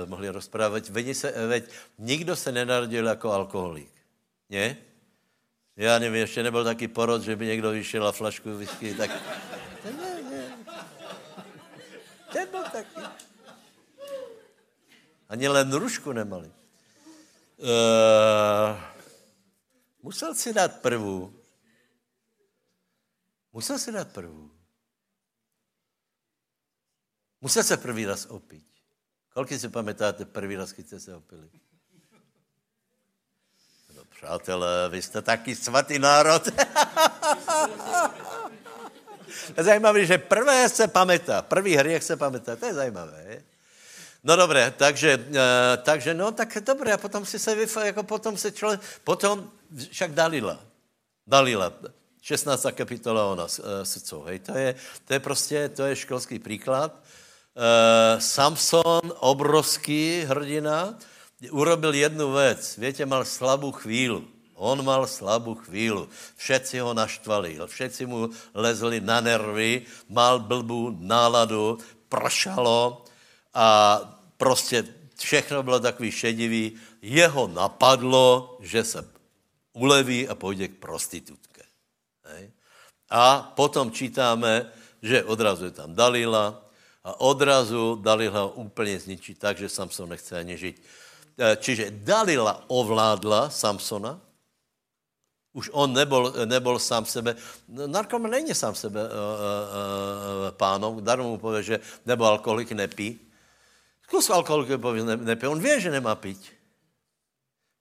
[0.05, 0.89] mohli rozprávat.
[0.89, 1.63] Veď, se, veď
[1.97, 3.89] nikdo se nenarodil jako alkoholik.
[4.49, 4.77] Ne?
[5.77, 9.11] Já nevím, ještě nebyl taky porod, že by někdo vyšel a flašku whisky, tak...
[12.33, 13.26] Ten byl taky.
[15.29, 16.51] Ani len rušku nemali.
[17.57, 18.79] Uh,
[20.01, 21.33] musel si dát prvou.
[23.53, 24.51] Musel si dát prvou.
[27.41, 28.67] Musel se první raz opít.
[29.33, 31.49] Kolik si pamätáte první raz, když jste se opili?
[33.95, 36.47] No, přátelé, vy jste taky svatý národ.
[39.57, 43.23] zajímavé, že prvé se pamětá, první hriech se pamětá, to je zajímavé.
[43.27, 43.56] Je?
[44.23, 48.51] No dobré, takže, uh, takže no tak dobré, a potom si se jako potom se
[48.51, 49.51] člověk, potom
[49.91, 50.59] však Dalila,
[51.27, 51.73] Dalila,
[52.21, 52.65] 16.
[52.71, 53.49] kapitola ona uh,
[53.83, 54.75] srdcov, hej, to je,
[55.05, 56.91] to je prostě, to je školský příklad.
[57.57, 60.97] Uh, Samson, obrovský hrdina,
[61.51, 64.21] urobil jednu věc, větě, mal slabou chvíli.
[64.57, 66.09] On mal slabou chvíli.
[66.35, 71.77] Všetci ho naštvali, všetci mu lezli na nervy, mal blbou náladu,
[72.09, 73.05] pršalo
[73.57, 73.99] a
[74.37, 74.85] prostě
[75.17, 76.77] všechno bylo takový šedivý.
[77.01, 79.09] Jeho napadlo, že se
[79.73, 81.61] uleví a půjde k prostitutce.
[82.23, 82.51] Hej.
[83.09, 86.61] A potom čítáme, že odrazu je tam Dalila
[87.03, 90.83] a odrazu Dalila úplně zničí tak, že Samson nechce ani žít.
[91.37, 94.21] E, čiže Dalila ovládla Samsona,
[95.57, 97.33] už on nebol, nebol sám sebe,
[97.65, 103.26] narkoman není sám sebe uh, uh, pánom, darmo mu pově, že nebo alkoholik nepí.
[104.07, 106.39] Zkus alkoholik pově, ne, nepí, on ví, že nemá pít.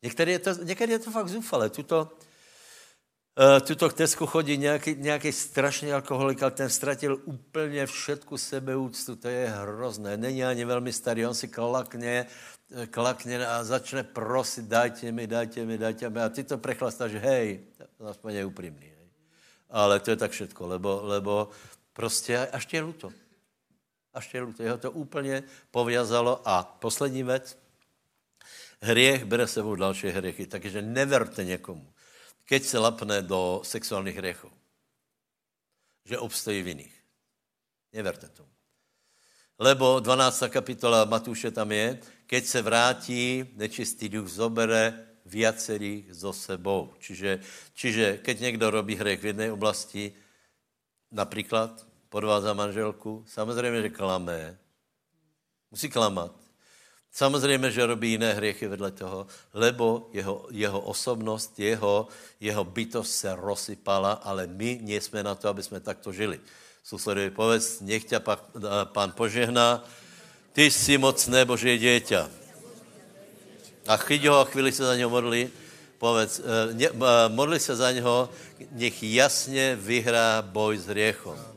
[0.03, 1.71] Některý je to, některý je to fakt zúfalé.
[1.71, 2.11] Tuto,
[3.39, 9.17] uh, tuto k Tesku chodí nějaký, nějaký strašný alkoholik, ale ten ztratil úplně všetku sebeúctu,
[9.17, 10.17] to je hrozné.
[10.17, 12.27] Není ani velmi starý, on si klakne,
[12.91, 16.21] klakne a začne prosit, dajte mi, dajte mi, dajte mi.
[16.21, 17.61] A ty to prechlastáš, hej,
[18.03, 18.93] aspoň je upřímný.
[19.71, 21.51] Ale to je tak všetko, lebo, lebo
[21.93, 23.26] prostě až tě je luto.
[24.33, 24.62] Je luto.
[24.62, 26.42] Jeho to úplně povězalo.
[26.44, 27.59] A poslední věc,
[28.81, 31.92] hriech bere sebou další hriechy, takže neverte někomu,
[32.44, 34.50] keď se lapne do sexuálních hriechů,
[36.05, 36.94] že obstojí v jiných.
[37.92, 38.48] Neverte tomu.
[39.59, 40.42] Lebo 12.
[40.48, 46.94] kapitola Matúše tam je, keď se vrátí, nečistý duch zobere viacerých zo sebou.
[47.00, 47.40] Čiže,
[47.74, 50.12] čiže keď někdo robí hřech v jedné oblasti,
[51.11, 54.57] například podvádza manželku, samozřejmě, že klame,
[55.70, 56.33] musí klamat.
[57.12, 62.09] Samozřejmě, že robí jiné hriechy vedle toho, lebo jeho, jeho osobnost, jeho,
[62.40, 66.40] jeho bytost se rozsypala, ale my nejsme na to, aby jsme takto žili.
[66.81, 68.16] Susedovi povedz, nech tě
[68.85, 69.85] pán požehná,
[70.57, 72.31] ty jsi mocné Boží děťa.
[73.87, 75.52] A chyť ho a chvíli se za něho modli,
[76.00, 76.40] povedz,
[76.72, 76.88] ne,
[77.29, 78.31] modli se za něho,
[78.72, 81.56] nech jasně vyhrá boj s hriechom.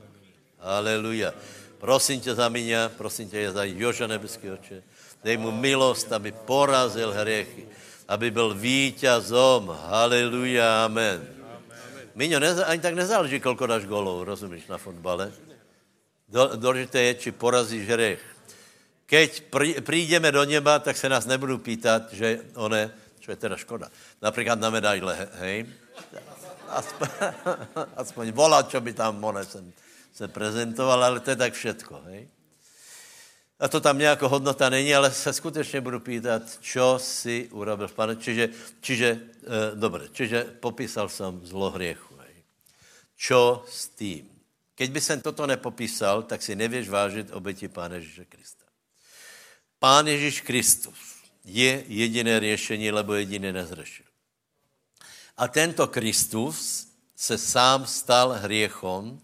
[0.59, 1.33] Aleluja.
[1.79, 4.83] Prosím tě za mě, prosím tě za Joža nebeský oče.
[5.23, 7.67] Dej mu milost, aby porazil hriechy,
[8.07, 9.77] aby byl vítězom.
[9.87, 11.27] Haleluja, amen.
[12.15, 15.31] Míňo, ani tak nezáleží, kolko dáš golů, rozumíš, na fotbale.
[16.55, 18.21] Důležité je, či porazíš hřech.
[19.05, 19.43] Keď
[19.81, 23.89] přijdeme do neba, tak se nás nebudu pýtat, že one, čo je teda škoda,
[24.21, 25.65] například na medaile, hej?
[26.69, 27.09] Aspoň,
[27.97, 29.73] aspoň volá, čo by tam one sem
[30.13, 32.27] se prezentoval, ale to je tak všetko, hej?
[33.59, 38.15] A to tam nějaká hodnota není, ale se skutečně budu pýtat, čo si urobil, pane.
[38.15, 38.49] Čiže,
[38.81, 39.19] čiže e,
[39.75, 42.35] dobre, čiže popísal jsem zlo hriechu, hej?
[43.15, 44.29] Čo s tím?
[44.75, 48.65] Keď by jsem toto nepopísal, tak si nevěš vážit obeti Pána Ježíše Krista.
[49.79, 54.05] Pán Ježíš Kristus je jediné řešení, lebo jediný nezřešil.
[55.37, 59.19] A tento Kristus se sám stal hriechom,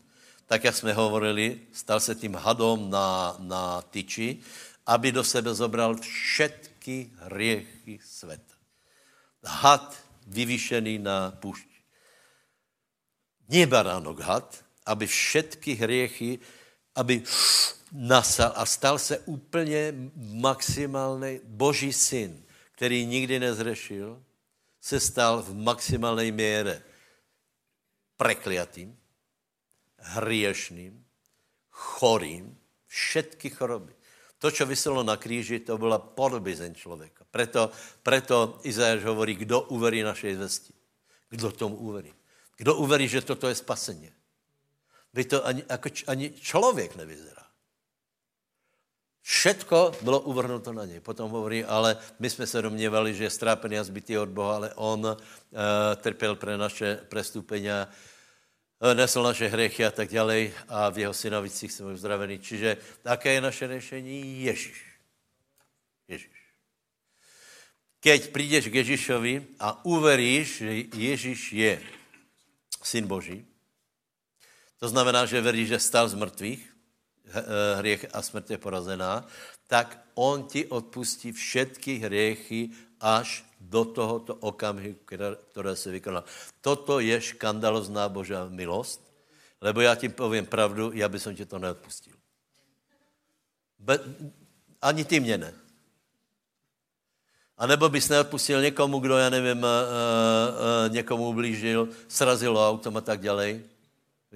[0.45, 4.39] tak jak jsme hovorili, stal se tím hadom na, na tyči,
[4.85, 8.55] aby do sebe zobral všetky hriechy světa.
[9.45, 11.69] Had vyvýšený na pušť.
[13.49, 14.49] Nie baránok had,
[14.85, 16.41] aby všetky hriechy,
[16.97, 17.21] aby
[17.91, 24.23] nasal a stal se úplně maximální boží syn, který nikdy nezřešil,
[24.81, 26.81] se stal v maximální míře
[28.17, 28.97] prekliatým,
[30.05, 31.05] hriešným,
[31.69, 33.93] chorým, všetky choroby.
[34.39, 37.25] To, co vyselo na kříži, to byla podobizeň člověka.
[37.31, 37.71] Preto,
[38.03, 40.73] preto Izajáš hovorí, kdo uverí našej zvesti.
[41.29, 42.13] Kdo tomu uverí?
[42.57, 44.11] Kdo uverí, že toto je spasení?
[45.13, 47.45] Vy to ani, jako, ani člověk nevyzerá.
[49.25, 50.99] Všetko bylo uvrhnuto na něj.
[50.99, 54.73] Potom hovorí, ale my jsme se domněvali, že je strápený a zbytý od Boha, ale
[54.75, 55.17] on uh,
[55.95, 57.89] trpěl pre naše prestupenia,
[58.93, 62.39] nesl naše hřechy a tak dále a v jeho synovicích jsme uzdraveni.
[62.39, 64.43] Čiže také je naše řešení?
[64.43, 64.79] Ježíš.
[66.07, 66.39] Ježíš.
[67.99, 71.81] Keď přijdeš k Ježíšovi a uveríš, že Ježíš je
[72.83, 73.45] syn Boží,
[74.77, 76.75] to znamená, že veríš, že stal z mrtvých,
[77.25, 79.25] Eh, hriech a smrt je porazená,
[79.67, 82.69] tak on ti odpustí všetky hriechy
[83.01, 84.99] až do tohoto okamžiku,
[85.51, 86.23] které, se vykonal.
[86.61, 89.01] Toto je škandalozná božá milost,
[89.61, 92.13] lebo já ti povím pravdu, já bych ti to neodpustil.
[93.79, 93.99] Be,
[94.81, 95.53] ani ty mě ne.
[97.57, 103.01] A nebo bys neodpustil někomu, kdo, já nevím, uh, uh, někomu ublížil, srazilo autom a
[103.01, 103.59] tak dále.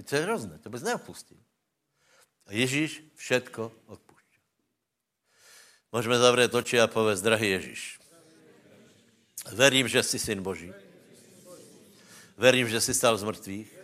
[0.10, 1.38] To je hrozné, to bys neodpustil.
[2.48, 4.39] A Ježíš všetko odpúšťa.
[5.91, 8.00] Můžeme zavřít oči a povedz, drahý Ježíš,
[9.51, 10.73] verím, že jsi syn Boží.
[12.38, 13.75] Verím, že jsi stal z mrtvých.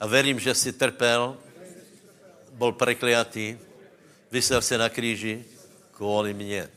[0.00, 1.36] A verím, že jsi trpel,
[2.52, 3.58] byl prekliatý,
[4.30, 5.44] vysel se na kříži
[5.90, 6.70] kvůli mně.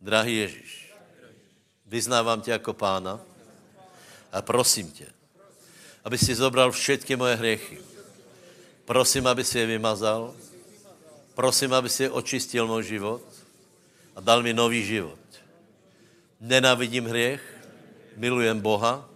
[0.00, 0.94] Drahý Ježíš,
[1.86, 3.20] vyznávám tě jako pána
[4.32, 5.06] a prosím tě,
[6.04, 7.92] aby si zobral všetky moje hriechy
[8.84, 10.34] Prosím, aby si je vymazal.
[11.34, 13.22] Prosím, aby si je očistil můj život
[14.16, 15.21] a dal mi nový život.
[16.42, 17.38] Nenávidím hriech,
[18.16, 19.10] milujem Boha,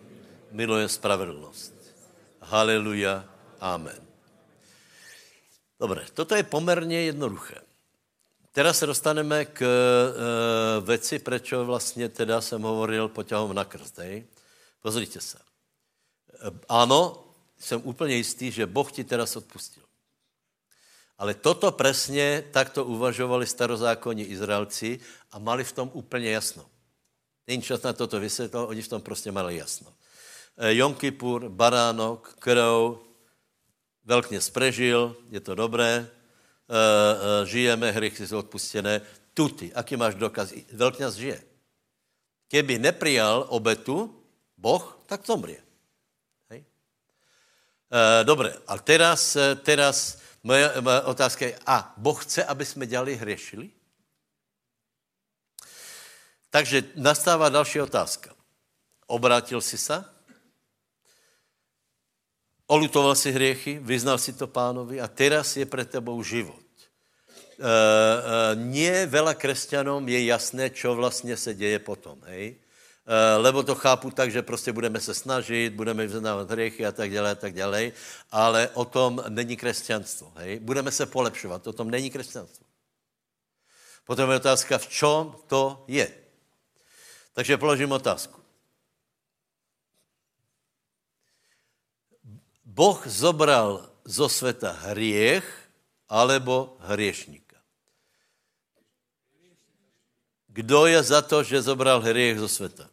[0.51, 1.75] milujem spravedlnost.
[2.41, 3.27] Haleluja,
[3.61, 3.99] amen.
[5.81, 7.55] Dobre, toto je poměrně jednoduché.
[8.53, 9.67] Teraz se dostaneme k e,
[10.81, 13.99] věci, proč vlastně teda jsem hovoril poťahom na krst.
[14.83, 15.39] Pozrite se.
[15.39, 15.43] E,
[16.69, 17.25] ano,
[17.59, 19.83] jsem úplně jistý, že Boh ti teraz odpustil.
[21.19, 25.01] Ale toto přesně takto uvažovali starozákonní Izraelci
[25.33, 26.76] a mali v tom úplně jasno.
[27.47, 29.95] Není čas na toto vysvětlo, oni v tom prostě mali jasno.
[30.57, 32.99] Eh, Jom Kippur, baránok, krv,
[34.05, 39.01] velkně sprežil, je to dobré, eh, eh, žijeme, hry jsou odpustené.
[39.35, 40.53] Tuty, aký máš dokaz?
[40.73, 41.43] Velkňaz žije.
[42.49, 44.23] Keby neprijal obetu,
[44.57, 45.67] Boh, tak zomrie.
[47.87, 53.15] Uh, dobré, a teraz, teraz moje, moje otázka je, a Boh chce, aby jsme dělali
[53.15, 53.71] hřešili?
[56.51, 58.35] Takže nastává další otázka.
[59.07, 60.05] Obrátil jsi se?
[62.67, 66.59] Olutoval si hriechy, vyznal si to pánovi a teraz je pre tebou život.
[66.59, 67.71] E, e,
[68.59, 72.19] nie veľa kresťanom je jasné, čo vlastně se děje potom.
[72.27, 72.59] Hej?
[73.07, 77.11] Eh, lebo to chápu tak, že prostě budeme se snažit, budeme vyznávat hriechy a tak
[77.11, 77.93] dále, a tak dále,
[78.31, 80.33] ale o tom není křesťanstvo.
[80.37, 80.59] Hej?
[80.59, 82.67] Budeme se polepšovat, o tom není křesťanstvo.
[84.05, 86.11] Potom je otázka, v čem to je.
[87.37, 88.41] Takže položím otázku.
[92.65, 95.45] Boh zobral zo světa hriech
[96.09, 97.61] alebo hriešníka.
[100.49, 102.89] Kdo je za to, že zobral hriech zo světa?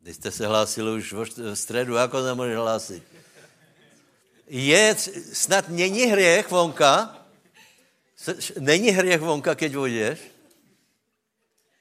[0.00, 3.02] Vy jste se hlásili už v středu, jako se můžeš hlásit?
[4.46, 4.96] Je,
[5.32, 7.20] snad není hřech vonka?
[8.58, 10.35] Není hřech vonka, keď vodíš?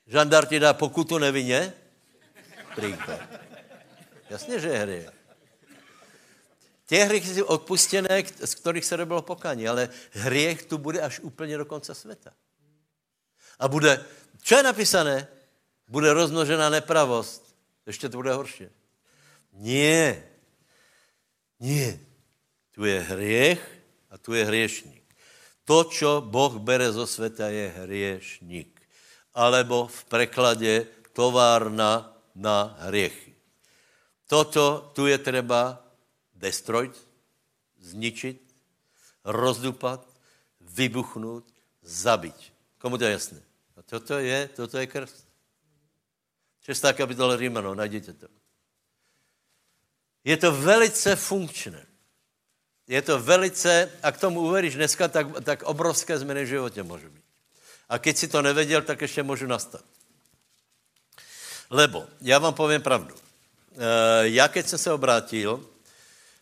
[0.07, 1.73] Žandar ti dá pokutu nevině?
[2.75, 3.19] Prýka.
[4.29, 5.09] Jasně, že je hřech.
[6.85, 11.57] Těch hřech jsou odpustené, z kterých se robilo pokání, ale hřech tu bude až úplně
[11.57, 12.33] do konce světa.
[13.59, 14.05] A bude,
[14.43, 15.27] co je napísané?
[15.87, 17.45] Bude rozmnožena nepravost
[17.85, 18.67] ještě to bude horší.
[19.53, 20.23] Nie.
[21.59, 21.99] Nie.
[22.71, 25.03] Tu je hriech a tu je hriešník.
[25.65, 28.74] To, čo Boh bere zo světa, je hriešník.
[29.35, 33.35] Alebo v preklade továrna na hriechy.
[34.27, 35.83] Toto tu je třeba
[36.35, 37.07] destrojit,
[37.79, 38.41] zničit,
[39.23, 40.07] rozdupat,
[40.61, 41.43] vybuchnout,
[41.81, 42.53] zabít.
[42.77, 43.41] Komu to je jasné?
[43.77, 45.27] A toto je, toto je krst.
[46.61, 48.27] Šestá kapitola Římanů, najděte to.
[50.23, 51.85] Je to velice funkčné.
[52.87, 57.09] Je to velice, a k tomu uveríš dneska, tak, tak obrovské změny v životě může
[57.09, 57.24] být.
[57.89, 59.81] A keď si to nevěděl, tak ještě můžu nastat.
[61.69, 63.15] Lebo, já vám povím pravdu.
[63.15, 65.65] E, já, keď jsem se obrátil,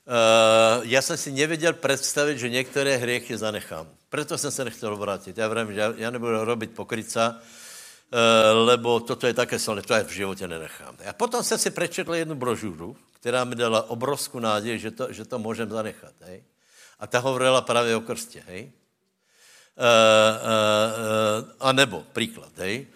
[0.07, 3.87] e, já jsem si nevěděl představit, že některé hriechy zanechám.
[4.13, 5.37] Proto jsem se nechtěl vrátit.
[5.37, 10.03] Já vím, že já, nebudu robit pokryca, eh, lebo toto je také silné, to já
[10.03, 10.97] v životě nenechám.
[11.09, 15.25] A potom jsem si přečetl jednu brožuru, která mi dala obrovskou naději, že to, že
[15.25, 16.13] to můžem zanechat.
[16.21, 16.43] Hej?
[16.99, 18.43] A ta hovorila právě o krstě.
[18.47, 18.71] Hej?
[19.73, 22.87] Uh, uh, uh, a nebo, příklad, hej?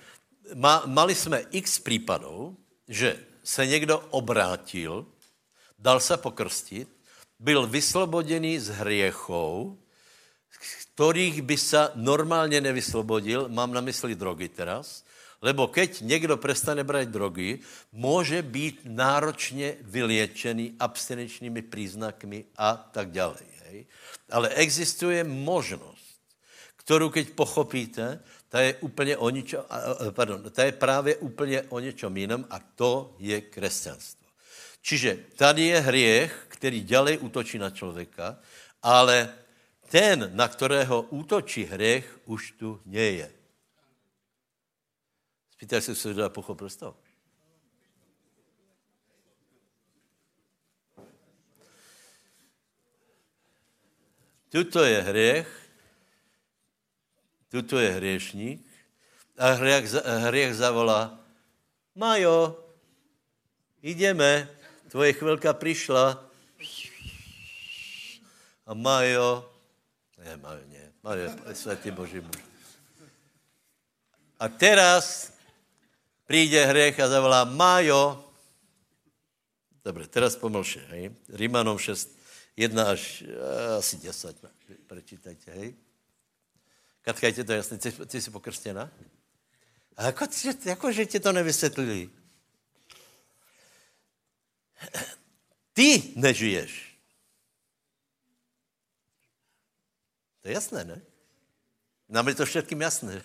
[0.53, 2.57] Ma, mali jsme x případů,
[2.87, 5.05] že se někdo obrátil,
[5.79, 6.89] dal se pokrstit,
[7.39, 9.67] byl vyslobodený z hriechov,
[10.93, 15.03] kterých by se normálně nevyslobodil, mám na mysli drogy teraz,
[15.41, 17.59] lebo keď někdo prestane brát drogy,
[17.91, 23.35] může být náročně vyléčený abstinenčními příznakmi a tak dále.
[24.31, 25.96] Ale existuje možnost,
[26.87, 29.59] kterou keď pochopíte, ta je úplně o ničem,
[30.11, 34.27] pardon, ta je právě úplně o něčem jiném a to je křesťanstvo.
[34.81, 38.39] Čiže tady je hriech, který dělej útočí na člověka,
[38.83, 39.35] ale
[39.89, 43.31] ten, na kterého útočí hriech, už tu nie je.
[45.51, 46.95] Spýtaj se, co dá pochopil z toho.
[54.49, 55.66] Tuto je hriech,
[57.57, 58.61] tuto je hriešník
[59.37, 59.89] a hriech,
[60.29, 61.17] hriech zavolá,
[61.97, 62.53] Majo,
[63.81, 64.49] jdeme,
[64.89, 66.29] tvoje chvilka přišla.
[68.65, 69.49] A Majo,
[70.17, 72.37] ne, Majo, ne, Majo je světý Boží muž.
[74.39, 75.33] A teraz
[76.27, 78.25] přijde hřech a zavolá Majo.
[79.85, 81.11] Dobře, teraz pomlše, hej.
[81.29, 82.19] Rímanom 6,
[82.57, 84.45] 1 až eh, asi 10,
[84.87, 85.86] prečítajte, hej.
[87.07, 87.77] Katka, je ti to jasné?
[87.77, 88.91] Ty, ty jsi pokrstěna?
[89.97, 90.25] A jako,
[90.65, 92.09] jako, že ti to nevysvětlili?
[95.73, 96.99] Ty nežiješ.
[100.41, 101.01] To je jasné, ne?
[102.09, 103.23] Nám je to všetkým jasné.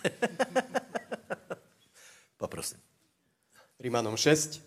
[2.36, 2.78] Poprosím.
[3.80, 4.62] Rímanom 6.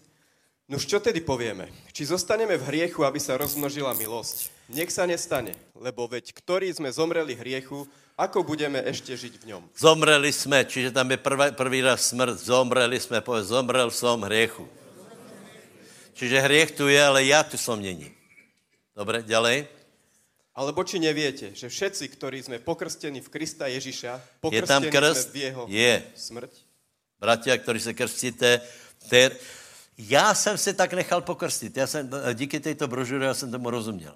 [0.68, 1.72] No čo tedy povieme?
[1.96, 4.55] Či zostaneme v hriechu, aby sa rozmnožila milosť?
[4.66, 7.86] Nech sa nestane, lebo veď ktorí sme zomreli hriechu,
[8.18, 9.64] ako budeme ešte žiť v ňom?
[9.78, 14.66] Zomreli jsme, čiže tam je prvý, prvý raz smrt, zomreli jsme, povedz, zomrel som hriechu.
[16.16, 18.08] Čiže hriech tu je, ale já tu som není.
[18.96, 19.68] Dobre, ďalej.
[20.56, 24.12] Alebo či neviete, že všetci, ktorí sme pokrstení v Krista Ježiša,
[24.48, 25.28] Je tam pokrstení krst?
[25.28, 25.96] sme v jeho Je.
[26.16, 26.54] smrť?
[27.20, 28.62] Bratia, ktorí se krstíte,
[29.12, 29.36] ter...
[29.98, 31.78] já jsem se tak nechal pokrstit.
[31.78, 34.16] Já jsem, díky této brožuře, já jsem tomu rozuměl.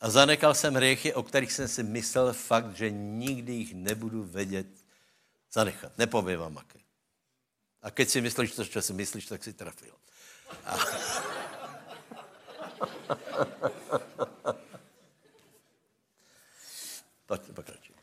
[0.00, 4.66] A zanechal jsem hriechy, o kterých jsem si myslel fakt, že nikdy jich nebudu vědět
[5.52, 5.98] zanechat.
[5.98, 6.78] Nepovím vám, aké.
[7.82, 9.94] A keď si myslíš to, co si myslíš, tak si trafil.
[10.64, 10.76] A...
[17.26, 17.94] Pojď, pokračuj.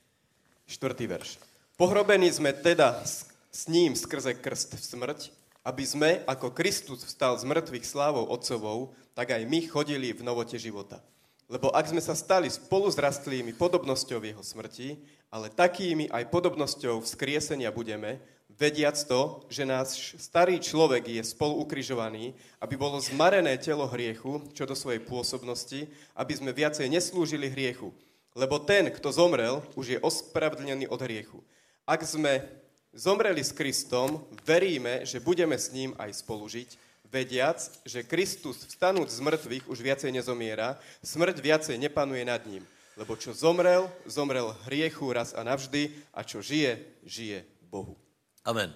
[0.67, 1.39] Štvrtý verš.
[1.75, 5.31] Pohrobení sme teda s, s ním skrze krst v smrť,
[5.67, 10.55] aby sme, ako Kristus vstal z mŕtvych slávou Otcovou, tak aj my chodili v novote
[10.55, 11.03] života.
[11.47, 14.99] Lebo ak sme sa stali spolu s rastlými podobnosťou jeho smrti,
[15.31, 18.19] ale takými aj podobnosťou vzkriesenia budeme,
[18.51, 24.67] vediac to, že náš starý človek je spolu ukrižovaný, aby bolo zmarené telo hriechu, čo
[24.67, 25.87] do svojej pôsobnosti,
[26.17, 27.95] aby sme viacej neslúžili hriechu.
[28.35, 31.39] Lebo ten, kto zomrel, už je ospravedlnený od hriechu.
[31.87, 32.43] Ak sme
[32.91, 36.69] zomreli s Kristom, veríme, že budeme s ním aj spolužiť,
[37.11, 42.63] vediac, že Kristus vstanúc z mŕtvych už viacej nezomiera, smrť viacej nepanuje nad ním.
[42.97, 47.97] Lebo čo zomrel, zomrel hriechu raz a navždy, a čo žije, žije Bohu.
[48.45, 48.73] Amen.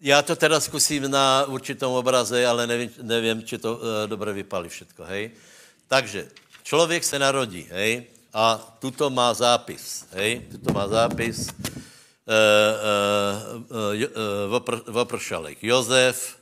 [0.00, 4.68] Já to teda zkusím na určitom obraze, ale nevím, nevím či to uh, dobře vypálí
[4.68, 5.30] všetko, hej.
[5.88, 6.28] Takže,
[6.62, 11.56] člověk se narodí, hej, a tuto má zápis, hej, tuto má zápis, uh,
[12.28, 16.36] uh, uh, vopr, vopršalek Jozef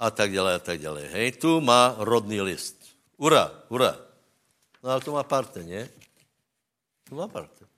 [0.00, 1.36] a tak dále, a tak dále, hej.
[1.36, 2.80] Tu má rodný list.
[3.20, 4.00] Ura, ura.
[4.80, 5.92] No ale tu má parte, ne?
[7.04, 7.68] Tu má parte.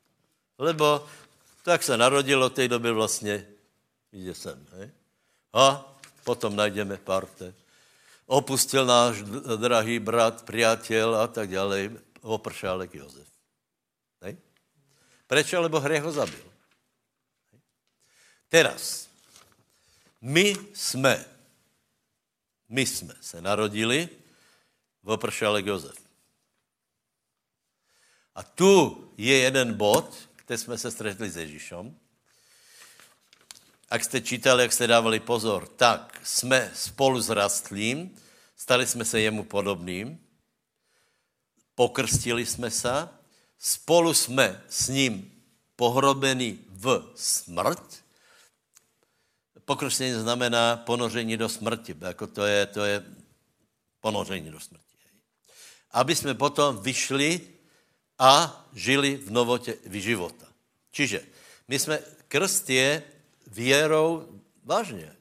[0.54, 1.02] Lebo
[1.66, 3.46] tak se narodil od té doby vlastně,
[4.12, 4.90] jde sem, hej?
[5.52, 5.82] A
[6.24, 7.54] potom najdeme parte.
[8.26, 9.26] Opustil náš
[9.58, 11.90] drahý brat, priateľ a tak dále,
[12.22, 13.28] opršálek Jozef.
[14.22, 14.38] Hej?
[15.26, 15.60] Prečo?
[15.60, 16.46] Lebo hriech ho zabil.
[17.52, 17.60] Hej?
[18.48, 19.10] Teraz,
[20.22, 21.31] my jsme,
[22.72, 24.08] my jsme se narodili
[25.02, 25.96] v opršálek Jozef.
[28.34, 31.98] A tu je jeden bod, kde jsme se stretli s Ježíšem.
[33.88, 38.16] Ak jste čítali, jak jste dávali pozor, tak jsme spolu s rastlým,
[38.56, 40.26] stali jsme se jemu podobným,
[41.74, 43.08] pokrstili jsme se,
[43.58, 45.44] spolu jsme s ním
[45.76, 48.01] pohrobeni v smrt.
[49.64, 51.96] Pokrštění znamená ponoření do smrti.
[52.00, 53.04] Jako to, je, to je
[54.00, 54.84] ponoření do smrti.
[55.90, 57.40] Aby jsme potom vyšli
[58.18, 60.46] a žili v novotě života.
[60.90, 61.26] Čiže
[61.68, 61.98] my jsme,
[62.28, 63.02] krst je
[63.46, 65.16] věrou, vážně,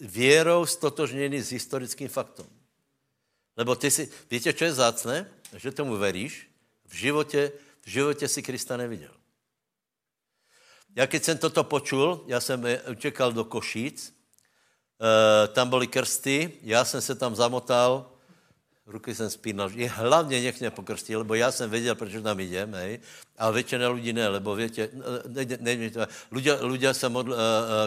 [0.00, 2.46] věrou stotožněný s historickým faktem.
[3.56, 5.30] Lebo ty si, víte, co je zácné?
[5.56, 6.48] Že tomu veríš,
[6.86, 9.19] v životě, v životě si Krista neviděl.
[10.96, 16.84] Já když jsem toto počul, já jsem utěkal do Košíc, e, tam byly krsty, já
[16.84, 18.10] jsem se tam zamotal,
[18.86, 22.74] ruky jsem spínal, je hlavně nech mě pokrstí, lebo já jsem věděl, proč tam jdem,
[22.74, 22.98] hej,
[23.38, 24.90] a většina lidí ne, lebo větě,
[25.26, 25.90] ne, ne, ne,
[26.32, 27.38] ľudia, ľudia se modl, uh,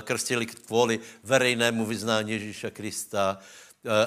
[0.01, 3.39] krstili kvůli verejnému vyznání Ježíša Krista,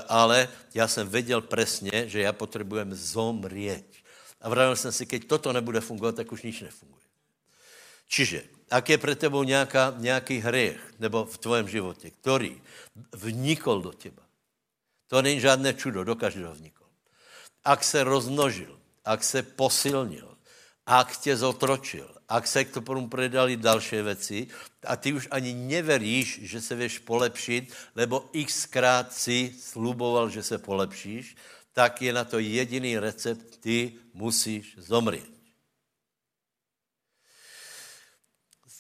[0.09, 4.03] ale já jsem věděl přesně, že já potřebujem zomrieť.
[4.41, 7.05] A vravil jsem si, keď toto nebude fungovat, tak už nič nefunguje.
[8.09, 12.63] Čiže, ak je pre tebou nějaká, nějaký hriech, nebo v tvojem životě, který
[13.13, 14.23] vnikol do těba,
[15.09, 16.87] to není žádné čudo, do každého vnikol.
[17.65, 20.37] Ak se rozmnožil, ak se posilnil,
[20.87, 24.47] ak tě zotročil, ak se k tomu predali další věci
[24.87, 30.59] a ty už ani neveríš, že se věš polepšit, lebo xkrát si sluboval, že se
[30.59, 31.37] polepšíš,
[31.73, 35.36] tak je na to jediný recept, ty musíš zomřít.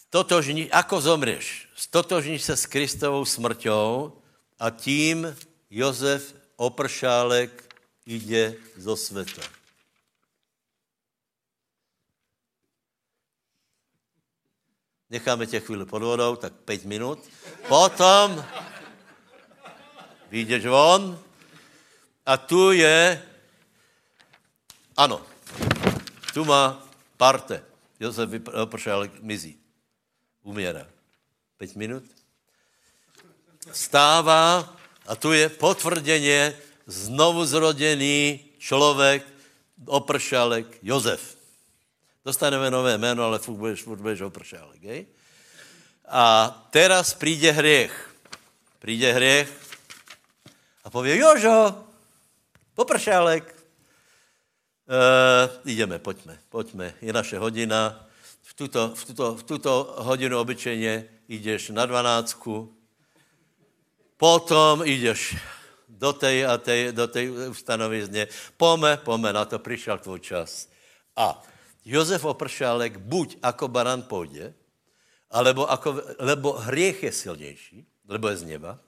[0.06, 1.68] Stotožní, ako zomřeš?
[1.74, 4.12] Stotožníš se s Kristovou smrťou
[4.58, 5.36] a tím
[5.70, 7.74] Jozef Opršálek
[8.06, 9.42] jde zo světa.
[15.10, 17.18] Necháme tě chvíli pod vodou, tak pět minut.
[17.68, 18.44] Potom
[20.30, 21.18] vyjdeš von
[22.26, 23.22] a tu je,
[24.96, 25.26] ano,
[26.34, 27.64] tu má parte.
[28.00, 28.30] Josef
[28.62, 29.65] Opršálek mizí.
[30.46, 30.86] Umírá.
[31.58, 32.04] Pět minut.
[33.72, 34.76] Stává
[35.06, 36.54] a tu je potvrděně
[36.86, 39.26] znovu zrodený člověk,
[39.86, 41.36] opršálek Jozef.
[42.24, 44.82] Dostaneme nové jméno, ale furt budeš, furt budeš opršálek.
[44.82, 45.06] Hej?
[46.08, 48.14] A teraz přijde hriech.
[48.78, 49.52] Přijde hriech
[50.84, 51.84] a pově, Jožo,
[52.76, 53.54] opršálek.
[54.88, 56.94] E, jdeme, pojďme, pojďme.
[57.02, 58.05] Je naše hodina.
[58.46, 62.76] V tuto, v tuto, v tuto hodinu obyčejně jdeš na dvanáctku,
[64.16, 65.36] Potom jdeš
[65.88, 68.28] do té a tej, do tej ustanovizně.
[68.56, 70.68] Pome, pome, na to přišel tvůj čas.
[71.16, 71.42] A
[71.84, 74.54] Josef Opršálek buď jako baran půjde,
[75.30, 78.78] alebo, ako, lebo hriech je silnější, lebo je z neba,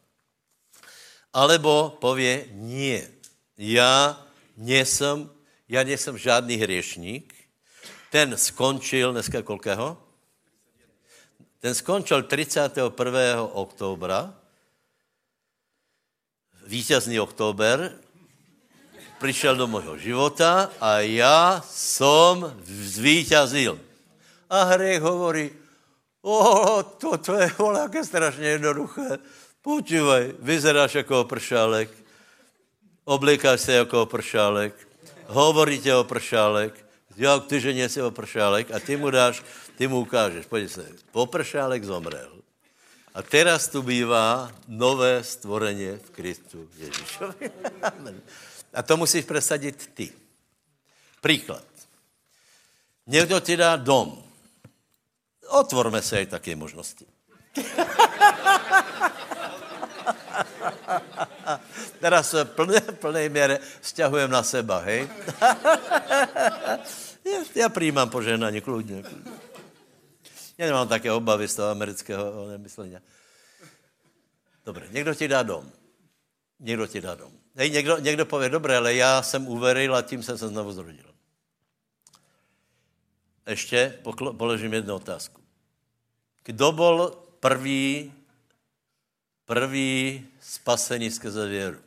[1.32, 3.10] alebo pově, nie,
[3.58, 5.30] já nejsem,
[5.68, 7.34] já nejsem žádný hriešník,
[8.10, 9.98] ten skončil, dneska kolkého?
[11.60, 13.42] Ten skončil 31.
[13.42, 14.34] oktobra
[16.66, 17.92] vítězný oktober
[19.20, 23.80] přišel do mého života a já jsem zvítězil.
[24.50, 25.50] A hriech hovorí,
[26.22, 29.18] o, to, to je voláké strašně jednoduché.
[29.62, 31.90] Počívaj, vyzeráš jako opršálek,
[33.04, 34.88] oblíkáš se jako opršálek,
[35.26, 36.87] hovoríte o pršálek,
[37.18, 39.42] jak ty ženě si opršálek a ty mu dáš,
[39.76, 42.38] ty mu ukážeš, pojď se, popršálek zomrel.
[43.14, 47.50] A teraz tu bývá nové stvorenie v Kristu Ježíšovi.
[48.74, 50.12] A to musíš presadit ty.
[51.20, 51.64] Příklad.
[53.06, 54.22] Někdo ti dá dom.
[55.48, 57.06] Otvorme se i také možnosti.
[62.00, 65.08] Teraz se plné, plné měre stěhujem na seba, hej?
[67.30, 69.04] já, já přijímám požehnání, kludně.
[70.58, 72.96] Já nemám také obavy z toho amerického nemyslení.
[74.64, 75.72] Dobře, někdo ti dá dom.
[76.60, 77.32] Někdo ti dá dom.
[77.54, 81.14] Hej, někdo, někdo pově, dobré, ale já jsem uveril a tím jsem se znovu zrodil.
[83.46, 83.98] Ještě
[84.36, 85.42] položím jednu otázku.
[86.44, 88.12] Kdo byl prvý,
[89.44, 91.80] prvý spasený skrze věru?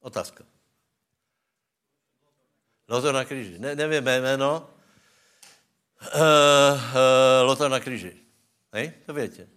[0.00, 0.47] Otázka.
[2.88, 3.58] Lotor na kříži.
[3.58, 4.70] Ne, nevím jméno,
[6.14, 8.16] uh, uh, Lothar na kříži.
[8.72, 9.48] Hej, to větě.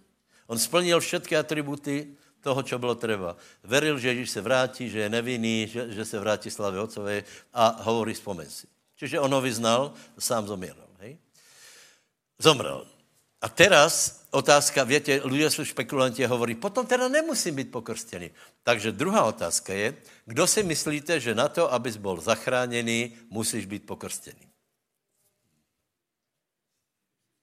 [0.46, 3.36] On splnil všechny atributy toho, co bylo třeba.
[3.62, 7.82] Veril, že Ježíš se vrátí, že je nevinný, že, že se vrátí slavě Otcové a
[7.82, 8.66] hovorí vzpomeň si.
[8.96, 10.88] Čiže on ho vyznal, sám zomíral.
[10.98, 11.18] Hej?
[12.38, 12.86] Zomrel.
[13.42, 18.30] A teraz otázka, větě, lidé jsou špekulanti a hovorí, potom teda nemusím být pokrstěný.
[18.62, 23.86] Takže druhá otázka je, kdo si myslíte, že na to, abys byl zachráněný, musíš být
[23.86, 24.48] pokrstěný?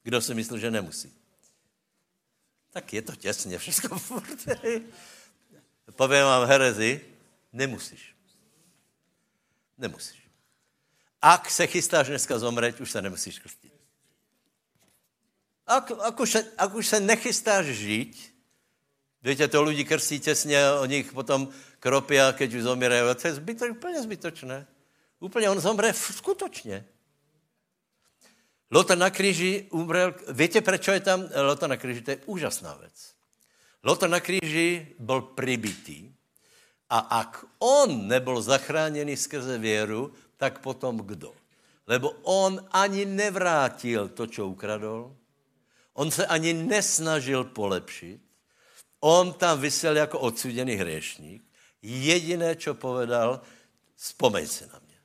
[0.04, 1.14] Kdo si myslí, že nemusí?
[2.72, 4.48] Tak je to těsně všechno furt.
[5.92, 7.06] Povím vám herezi,
[7.54, 8.16] nemusíš.
[9.78, 10.30] Nemusíš.
[11.22, 13.69] Ak se chystáš dneska zomřít, už se nemusíš krstit.
[15.70, 18.34] Ak, ak, už se, ak už se nechystáš žít,
[19.22, 21.50] víte, to lidi krstí těsně, o nich potom
[21.80, 24.68] kropí a keď už zomírají, to je zbyto, úplně zbytočné.
[25.20, 26.86] Úplně on zomře skutočně.
[28.72, 32.02] Lothar na kříži umřel, víte, proč je tam Lothar na kříži?
[32.02, 33.14] To je úžasná věc.
[33.84, 36.14] Lothar na kříži byl pribitý
[36.90, 41.34] a ak on nebyl zachráněný skrze věru, tak potom kdo?
[41.88, 45.16] Lebo on ani nevrátil to, co ukradl,
[46.00, 48.22] on se ani nesnažil polepšit,
[49.00, 51.44] on tam vysel jako odsuděný hřešník,
[51.82, 53.42] jediné, co povedal,
[53.96, 54.96] vzpomeň se na mě.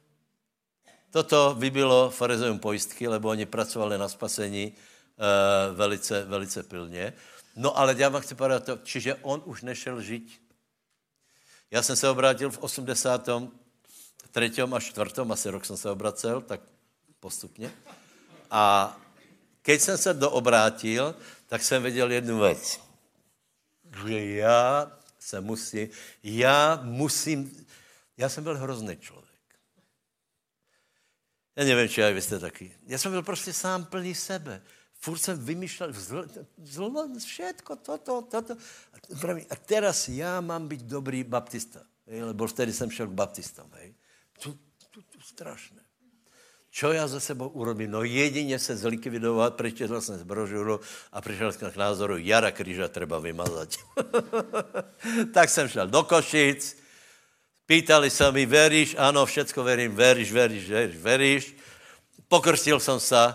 [1.10, 7.12] Toto vybilo farizejům pojistky, lebo oni pracovali na spasení uh, velice, velice pilně.
[7.56, 10.42] No ale já vám chci povedat to, čiže on už nešel žít.
[11.70, 14.62] Já jsem se obrátil v 83.
[14.62, 15.10] a 4.
[15.30, 16.60] asi rok jsem se obracel, tak
[17.20, 17.72] postupně.
[18.50, 18.96] A
[19.64, 21.14] keď jsem se doobrátil,
[21.46, 22.80] tak jsem viděl jednu věc.
[24.06, 25.88] Že já se musím,
[26.22, 27.66] já musím,
[28.16, 29.40] já jsem byl hrozný člověk.
[31.56, 32.76] Já nevím, či vy jste taky.
[32.86, 34.62] Já jsem byl prostě sám plný sebe.
[34.94, 36.28] Furt jsem vymýšlel zl,
[36.62, 38.56] zl, všetko, toto, toto.
[39.50, 41.80] A teraz já mám být dobrý baptista.
[42.06, 43.70] Hej, lebo vtedy jsem šel k baptistám.
[43.72, 43.94] Hej.
[44.42, 44.52] To,
[44.90, 45.83] to, to strašné.
[46.74, 47.90] Čo já za sebou urobím?
[47.90, 50.80] No jedině se zlikvidovat, přečetl jsem z brožuru
[51.12, 53.68] a přišel jsem k názoru, Jara Kryža treba vymazat.
[55.34, 56.76] tak jsem šel do Košic,
[57.66, 58.96] pýtali se mi, veríš?
[58.98, 61.54] Ano, všecko verím, veríš, veríš, veríš, veríš.
[62.28, 63.34] Pokrstil jsem se,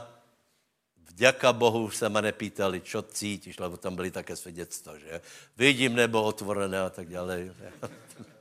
[1.08, 5.22] vďaka Bohu se ma nepýtali, čo cítíš, lebo tam byly také svědectva, že
[5.58, 7.56] vidím nebo otvorené a tak dále.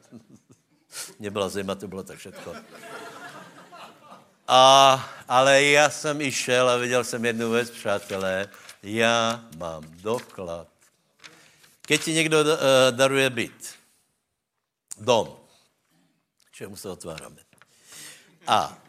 [1.19, 2.55] Nebyla zima, to bylo tak všetko.
[4.49, 4.95] A,
[5.29, 8.49] ale já jsem i šel a viděl jsem jednu věc, přátelé.
[8.83, 10.69] Já mám doklad.
[11.83, 12.57] Keď ti někdo uh,
[12.91, 13.75] daruje byt,
[15.01, 15.37] dom,
[16.53, 17.49] čemu se otváráme,
[18.47, 18.83] a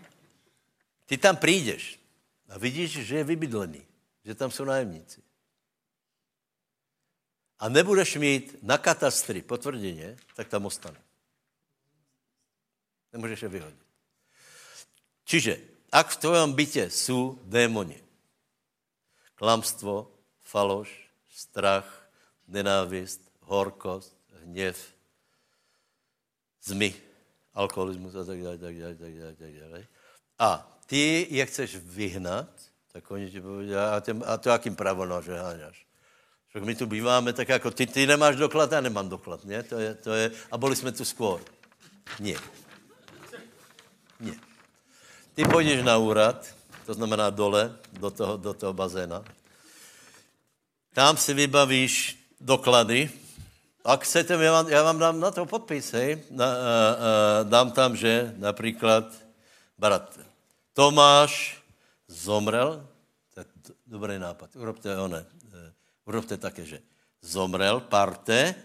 [1.05, 1.99] ty tam přijdeš
[2.49, 3.87] a vidíš, že je vybydlený,
[4.25, 5.21] že tam jsou nájemníci.
[7.59, 11.01] A nebudeš mít na katastri potvrděně, tak tam ostane.
[13.13, 13.88] Nemůžeš je vyhodit.
[15.29, 15.61] Čiže,
[15.93, 18.01] ak v tvojom bytě jsou démoni,
[19.37, 20.09] klamstvo,
[20.41, 20.89] faloš,
[21.29, 21.85] strach,
[22.47, 24.73] nenávist, horkost, hněv,
[26.65, 26.95] zmy,
[27.53, 29.87] alkoholismus a tak dále, tak dále, tak dále, tak dále.
[30.39, 30.49] A
[30.85, 32.49] ty je chceš vyhnat,
[32.89, 35.85] tak oni ti povedí, a, tě, a to jakým pravom že háňaš?
[36.49, 39.63] Však my tu býváme, tak jako ty, ty nemáš doklad, já nemám doklad, ne?
[39.63, 41.37] To je, to je, a byli jsme tu skôr.
[42.19, 42.37] Nie.
[44.19, 44.48] Nie.
[45.39, 46.35] Ty půjdeš na úrad,
[46.85, 49.23] to znamená dole, do toho, do toho bazéna.
[50.91, 53.07] Tam si vybavíš doklady.
[53.85, 56.19] A chcete, já vám, já vám dám na to podpis, hej.
[56.31, 56.57] Na, a, a,
[57.43, 59.15] dám tam, že například
[59.77, 60.19] brat
[60.73, 61.63] Tomáš
[62.07, 62.83] zomrel,
[63.33, 63.45] to je
[63.87, 65.71] dobrý nápad, urobte one, e,
[66.03, 66.83] urobte také, že
[67.23, 68.55] zomrel, parte,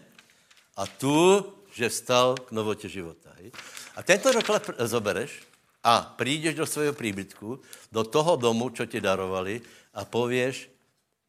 [0.75, 1.39] a tu,
[1.71, 3.31] že vstal k novotě života.
[3.39, 3.51] Hej.
[3.95, 5.54] A tento doklad zobereš
[5.85, 7.59] a přijdeš do svého příbytku,
[7.91, 9.61] do toho domu, co ti darovali
[9.93, 10.69] a pověš,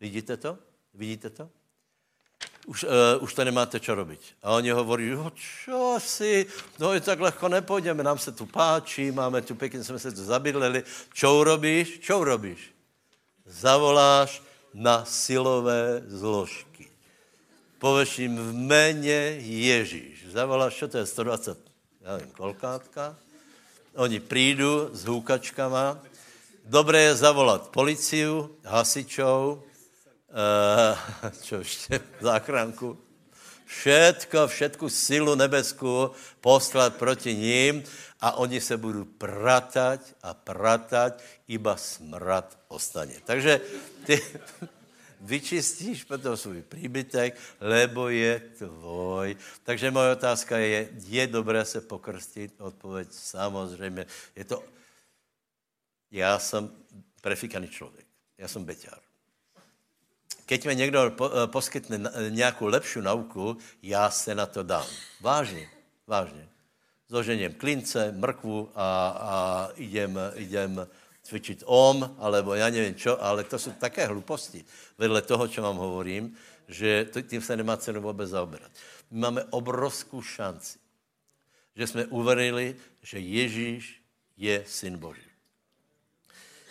[0.01, 0.59] vidíte to?
[0.95, 1.49] Vidíte to?
[2.67, 4.43] Už, uh, už to nemáte čo robiť.
[4.43, 6.51] A oni hovorí, jo, čo si,
[6.83, 10.25] no je tak lehko nepůjdeme, nám se tu páčí, máme tu pěkně, jsme se tu
[10.25, 10.83] zabydleli.
[11.15, 12.03] Čo urobíš?
[12.03, 12.75] Čo urobíš?
[13.47, 14.43] Zavoláš
[14.75, 16.91] na silové zložky.
[17.79, 20.27] Pověš jim v jméně Ježíš.
[20.35, 21.59] Zavoláš, čo to je 120,
[22.01, 23.17] já nevím, kolkátka?
[23.97, 25.99] Oni přijdu s hůkačkama.
[26.65, 32.99] Dobré je zavolat policiu, hasičov, uh, čo ještě, záchranku.
[33.67, 37.83] Všetko, všetku silu nebeskou poslat proti ním
[38.21, 43.17] a oni se budou pratať a pratať, iba smrad ostane.
[43.25, 43.61] Takže
[44.07, 44.23] ty,
[45.21, 49.37] vyčistíš potom svůj příbytek, lebo je tvoj.
[49.63, 52.61] Takže moje otázka je, je dobré se pokrstit?
[52.61, 54.07] Odpověď samozřejmě.
[54.37, 54.65] Je to,
[56.11, 56.71] já jsem
[57.21, 58.07] prefikaný člověk.
[58.39, 58.99] Já jsem beťár.
[60.47, 62.01] Keď mi někdo eh, poskytne
[62.31, 64.87] nějakou lepší nauku, já se na to dám.
[65.21, 65.69] Vážně,
[66.07, 66.49] vážně.
[67.09, 70.87] Zožením klince, mrkvu a, a idem, idem
[71.27, 74.65] cvičit om, alebo já nevím čo, ale to jsou také hluposti
[74.99, 76.37] vedle toho, čo vám hovorím,
[76.69, 78.71] že tím se nemá cenu vůbec zaoberat.
[79.11, 80.79] My máme obrovskou šanci,
[81.77, 84.03] že jsme uverili, že Ježíš
[84.37, 85.31] je syn Boží.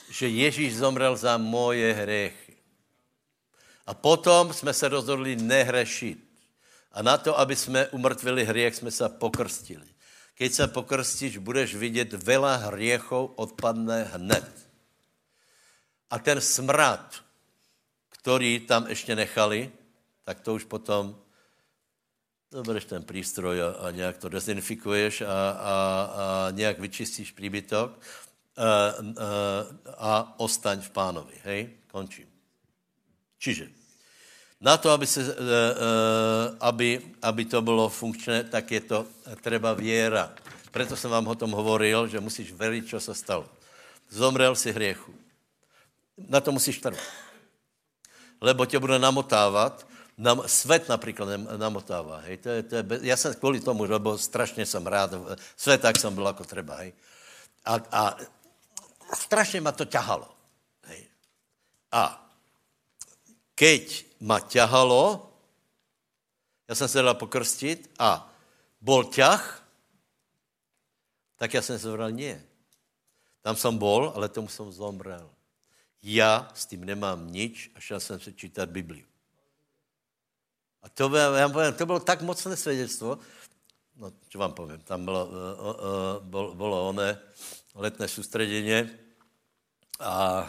[0.10, 2.56] Že Ježíš zomrel za moje hriechy.
[3.86, 6.20] A potom jsme se rozhodli nehrešit.
[6.92, 9.95] A na to, aby jsme umrtvili hriech, jsme se pokrstili.
[10.36, 14.68] Keď se pokrstíš, budeš vidět, vela hriechov odpadne hned.
[16.10, 17.24] A ten smrad,
[18.10, 19.72] který tam ještě nechali,
[20.24, 21.16] tak to už potom
[22.52, 25.74] zobereš ten přístroj a, a nějak to dezinfikuješ a, a,
[26.16, 28.02] a nějak vyčistíš příbytok
[28.58, 29.28] a, a,
[29.98, 31.36] a ostaň v pánovi.
[31.44, 32.28] Hej, končím.
[33.38, 33.85] Čiže
[34.66, 35.36] na to, aby, se, e, e,
[36.60, 39.06] aby, aby to bylo funkčné, tak je to
[39.42, 40.34] třeba věra.
[40.72, 43.46] Proto jsem vám o tom hovoril, že musíš věřit, co se stalo.
[44.10, 45.14] Zomrel si hriechu.
[46.18, 47.00] Na to musíš trvat.
[48.42, 49.88] Lebo tě bude namotávat
[50.18, 54.66] nám, svět například namotává, hej, to je, to je, já jsem kvůli tomu, lebo strašně
[54.66, 55.12] jsem rád,
[55.58, 56.94] svět tak jsem byl jako třeba, hej.
[57.66, 58.18] A, a
[59.14, 60.28] strašně ma to ťahalo,
[60.82, 61.04] hej.
[61.92, 62.25] A
[63.56, 65.32] keď ma ťahalo,
[66.68, 68.34] já jsem se dal pokrstit a
[68.82, 69.64] bol ťah,
[71.36, 72.44] tak já jsem se vral, nie.
[73.42, 75.30] Tam jsem bol, ale tomu jsem zomrel.
[76.04, 79.06] Já s tím nemám nič a šel jsem se čítat Bibliu.
[80.82, 83.20] A to, já povím, to bylo tak mocné svědectvo,
[83.96, 87.20] no, čo vám povím, tam bylo, uh, uh, bylo, bylo oné
[87.76, 89.00] letné soustředěně
[90.00, 90.46] a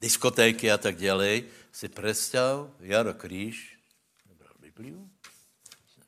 [0.00, 1.42] diskotéky a tak dále.
[1.72, 3.78] Si představ, Jaro Kríž,
[4.26, 5.10] nebral Bibliu,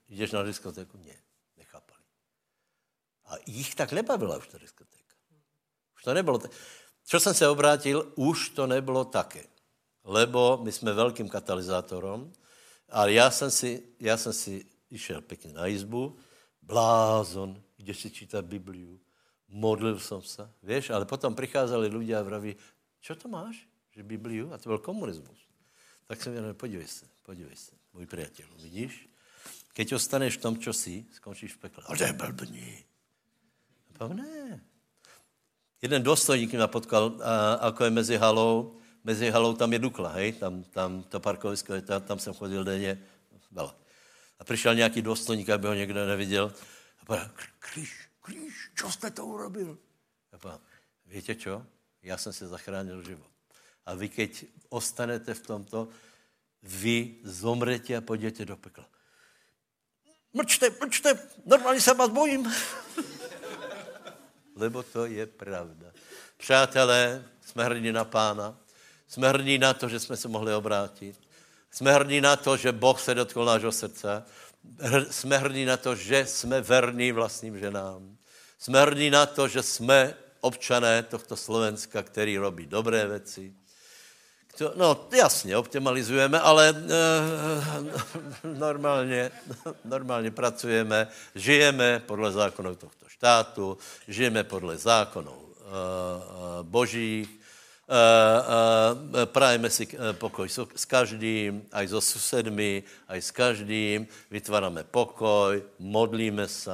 [0.09, 0.99] jdeš na diskotéku?
[0.99, 1.17] Ne,
[1.57, 2.03] nechápali.
[3.25, 5.15] A jich tak nebavila už ta diskotéka.
[5.97, 6.51] Už to nebylo tak.
[7.07, 9.47] Čo jsem se obrátil, už to nebylo také.
[10.05, 12.33] Lebo my jsme velkým katalyzátorom
[12.91, 16.17] ale já jsem si, já jsem si išel pěkně na izbu,
[16.63, 19.01] blázon, jdeš si čítat Bibliu,
[19.49, 22.57] modlil jsem se, víš, ale potom přicházeli lidé a vraví,
[23.01, 24.53] čo to máš, že Bibliu?
[24.53, 25.39] A to byl komunismus.
[26.07, 29.09] Tak jsem říkal, podívej se, podívej se, můj přítel, vidíš?
[29.73, 31.85] Keď ostaneš v tom, čo jsi, skončíš v pekle.
[31.87, 32.85] A to je blbní.
[34.13, 34.61] ne.
[35.83, 40.33] Jeden důstojník mě potkal, a, ako je mezi halou, mezi halou tam je Dukla, hej,
[40.33, 43.03] tam, tam to parkovisko, tam, tam jsem chodil denně,
[43.51, 43.77] byla.
[44.39, 46.53] A přišel nějaký důstojník, aby ho někdo neviděl.
[47.01, 49.79] A povedal, kříž, kříž, čo jste to urobil?
[50.33, 50.59] A
[51.07, 51.67] víte čo?
[52.03, 53.31] Já jsem si zachránil život.
[53.87, 55.89] A vy, keď ostanete v tomto,
[56.63, 58.85] vy zomrete a půjdete do pekla.
[60.33, 62.53] Mlčte, mlčte, normálně se vás bojím.
[64.57, 65.87] Lebo to je pravda.
[66.37, 68.57] Přátelé, jsme hrdí na pána.
[69.09, 71.21] Jsme hrdí na to, že jsme se mohli obrátit.
[71.71, 74.25] Jsme hrdí na to, že Boh se dotkl nášho srdce.
[75.11, 78.17] Jsme hrdí na to, že jsme verní vlastním ženám.
[78.59, 83.55] Jsme hrdí na to, že jsme občané tohto Slovenska, který robí dobré věci.
[84.77, 86.75] No, jasně, optimalizujeme, ale e,
[88.59, 89.31] normálně,
[89.85, 95.63] normálně pracujeme, žijeme podle zákonů tohto štátu, žijeme podle zákonů e,
[96.63, 97.41] božích,
[97.91, 98.43] Eh,
[99.19, 99.83] eh, prajeme si
[100.15, 100.47] pokoj
[100.79, 106.71] s každým, aj so susedmi, aj s každým, vytváráme pokoj, modlíme se,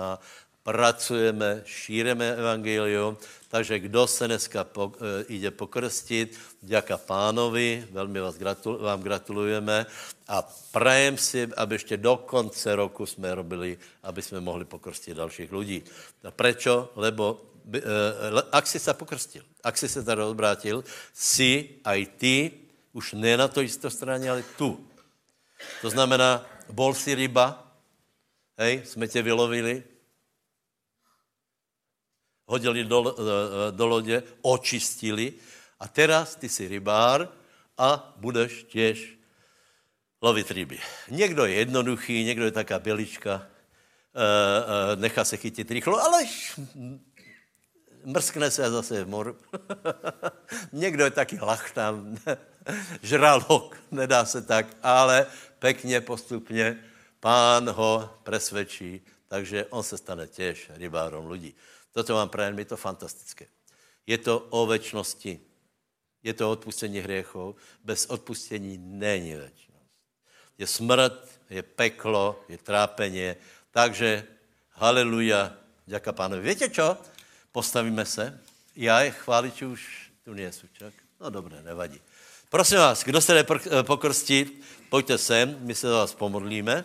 [0.66, 3.14] pracujeme, šíreme evangelium,
[3.48, 9.86] takže kdo se dneska po, e, jde pokrstit, děka pánovi, velmi vás gratul, vám gratulujeme
[10.28, 10.42] a
[10.74, 15.86] prajem si, aby ještě do konce roku jsme robili, aby jsme mohli pokrstit dalších lidí.
[16.26, 16.90] A prečo?
[16.98, 22.34] Lebo Eh, ak si se pokrstil, ak si se tady odbrátil, si aj ty
[22.94, 24.78] už ne na to jisté straně, ale tu.
[25.82, 27.58] To znamená, bol si ryba,
[28.58, 29.82] hej, jsme tě vylovili,
[32.46, 35.32] hodili do, eh, do lodě, očistili
[35.80, 37.28] a teraz ty jsi rybár
[37.78, 39.18] a budeš těž
[40.22, 40.78] lovit ryby.
[41.10, 43.46] Někdo je jednoduchý, někdo je taká bělička,
[44.14, 46.24] eh, nechá se chytit rychlo, ale
[48.04, 49.36] mrskne se a zase v moru.
[50.72, 52.16] Někdo je taky lachtám,
[53.02, 55.26] žralok, nedá se tak, ale
[55.58, 56.84] pekně postupně
[57.20, 61.54] pán ho presvědčí, takže on se stane těž rybárom lidí.
[61.96, 63.48] Toto vám prajem, je to fantastické.
[64.04, 65.40] Je to o večnosti.
[66.22, 67.56] Je to odpustení hriechov.
[67.84, 69.88] Bez odpustení není večnost.
[70.58, 73.34] Je smrt, je peklo, je trápení.
[73.70, 74.28] Takže
[74.70, 76.48] haleluja, děka pánovi.
[76.48, 76.96] Víte čo?
[77.52, 78.40] Postavíme se.
[78.76, 80.94] Já je chváliči už Tu nejsou, čak?
[81.20, 82.00] No dobré, nevadí.
[82.50, 83.46] Prosím vás, kdo se jde
[83.82, 86.84] pokrstit, pojďte sem, my se za vás pomodlíme.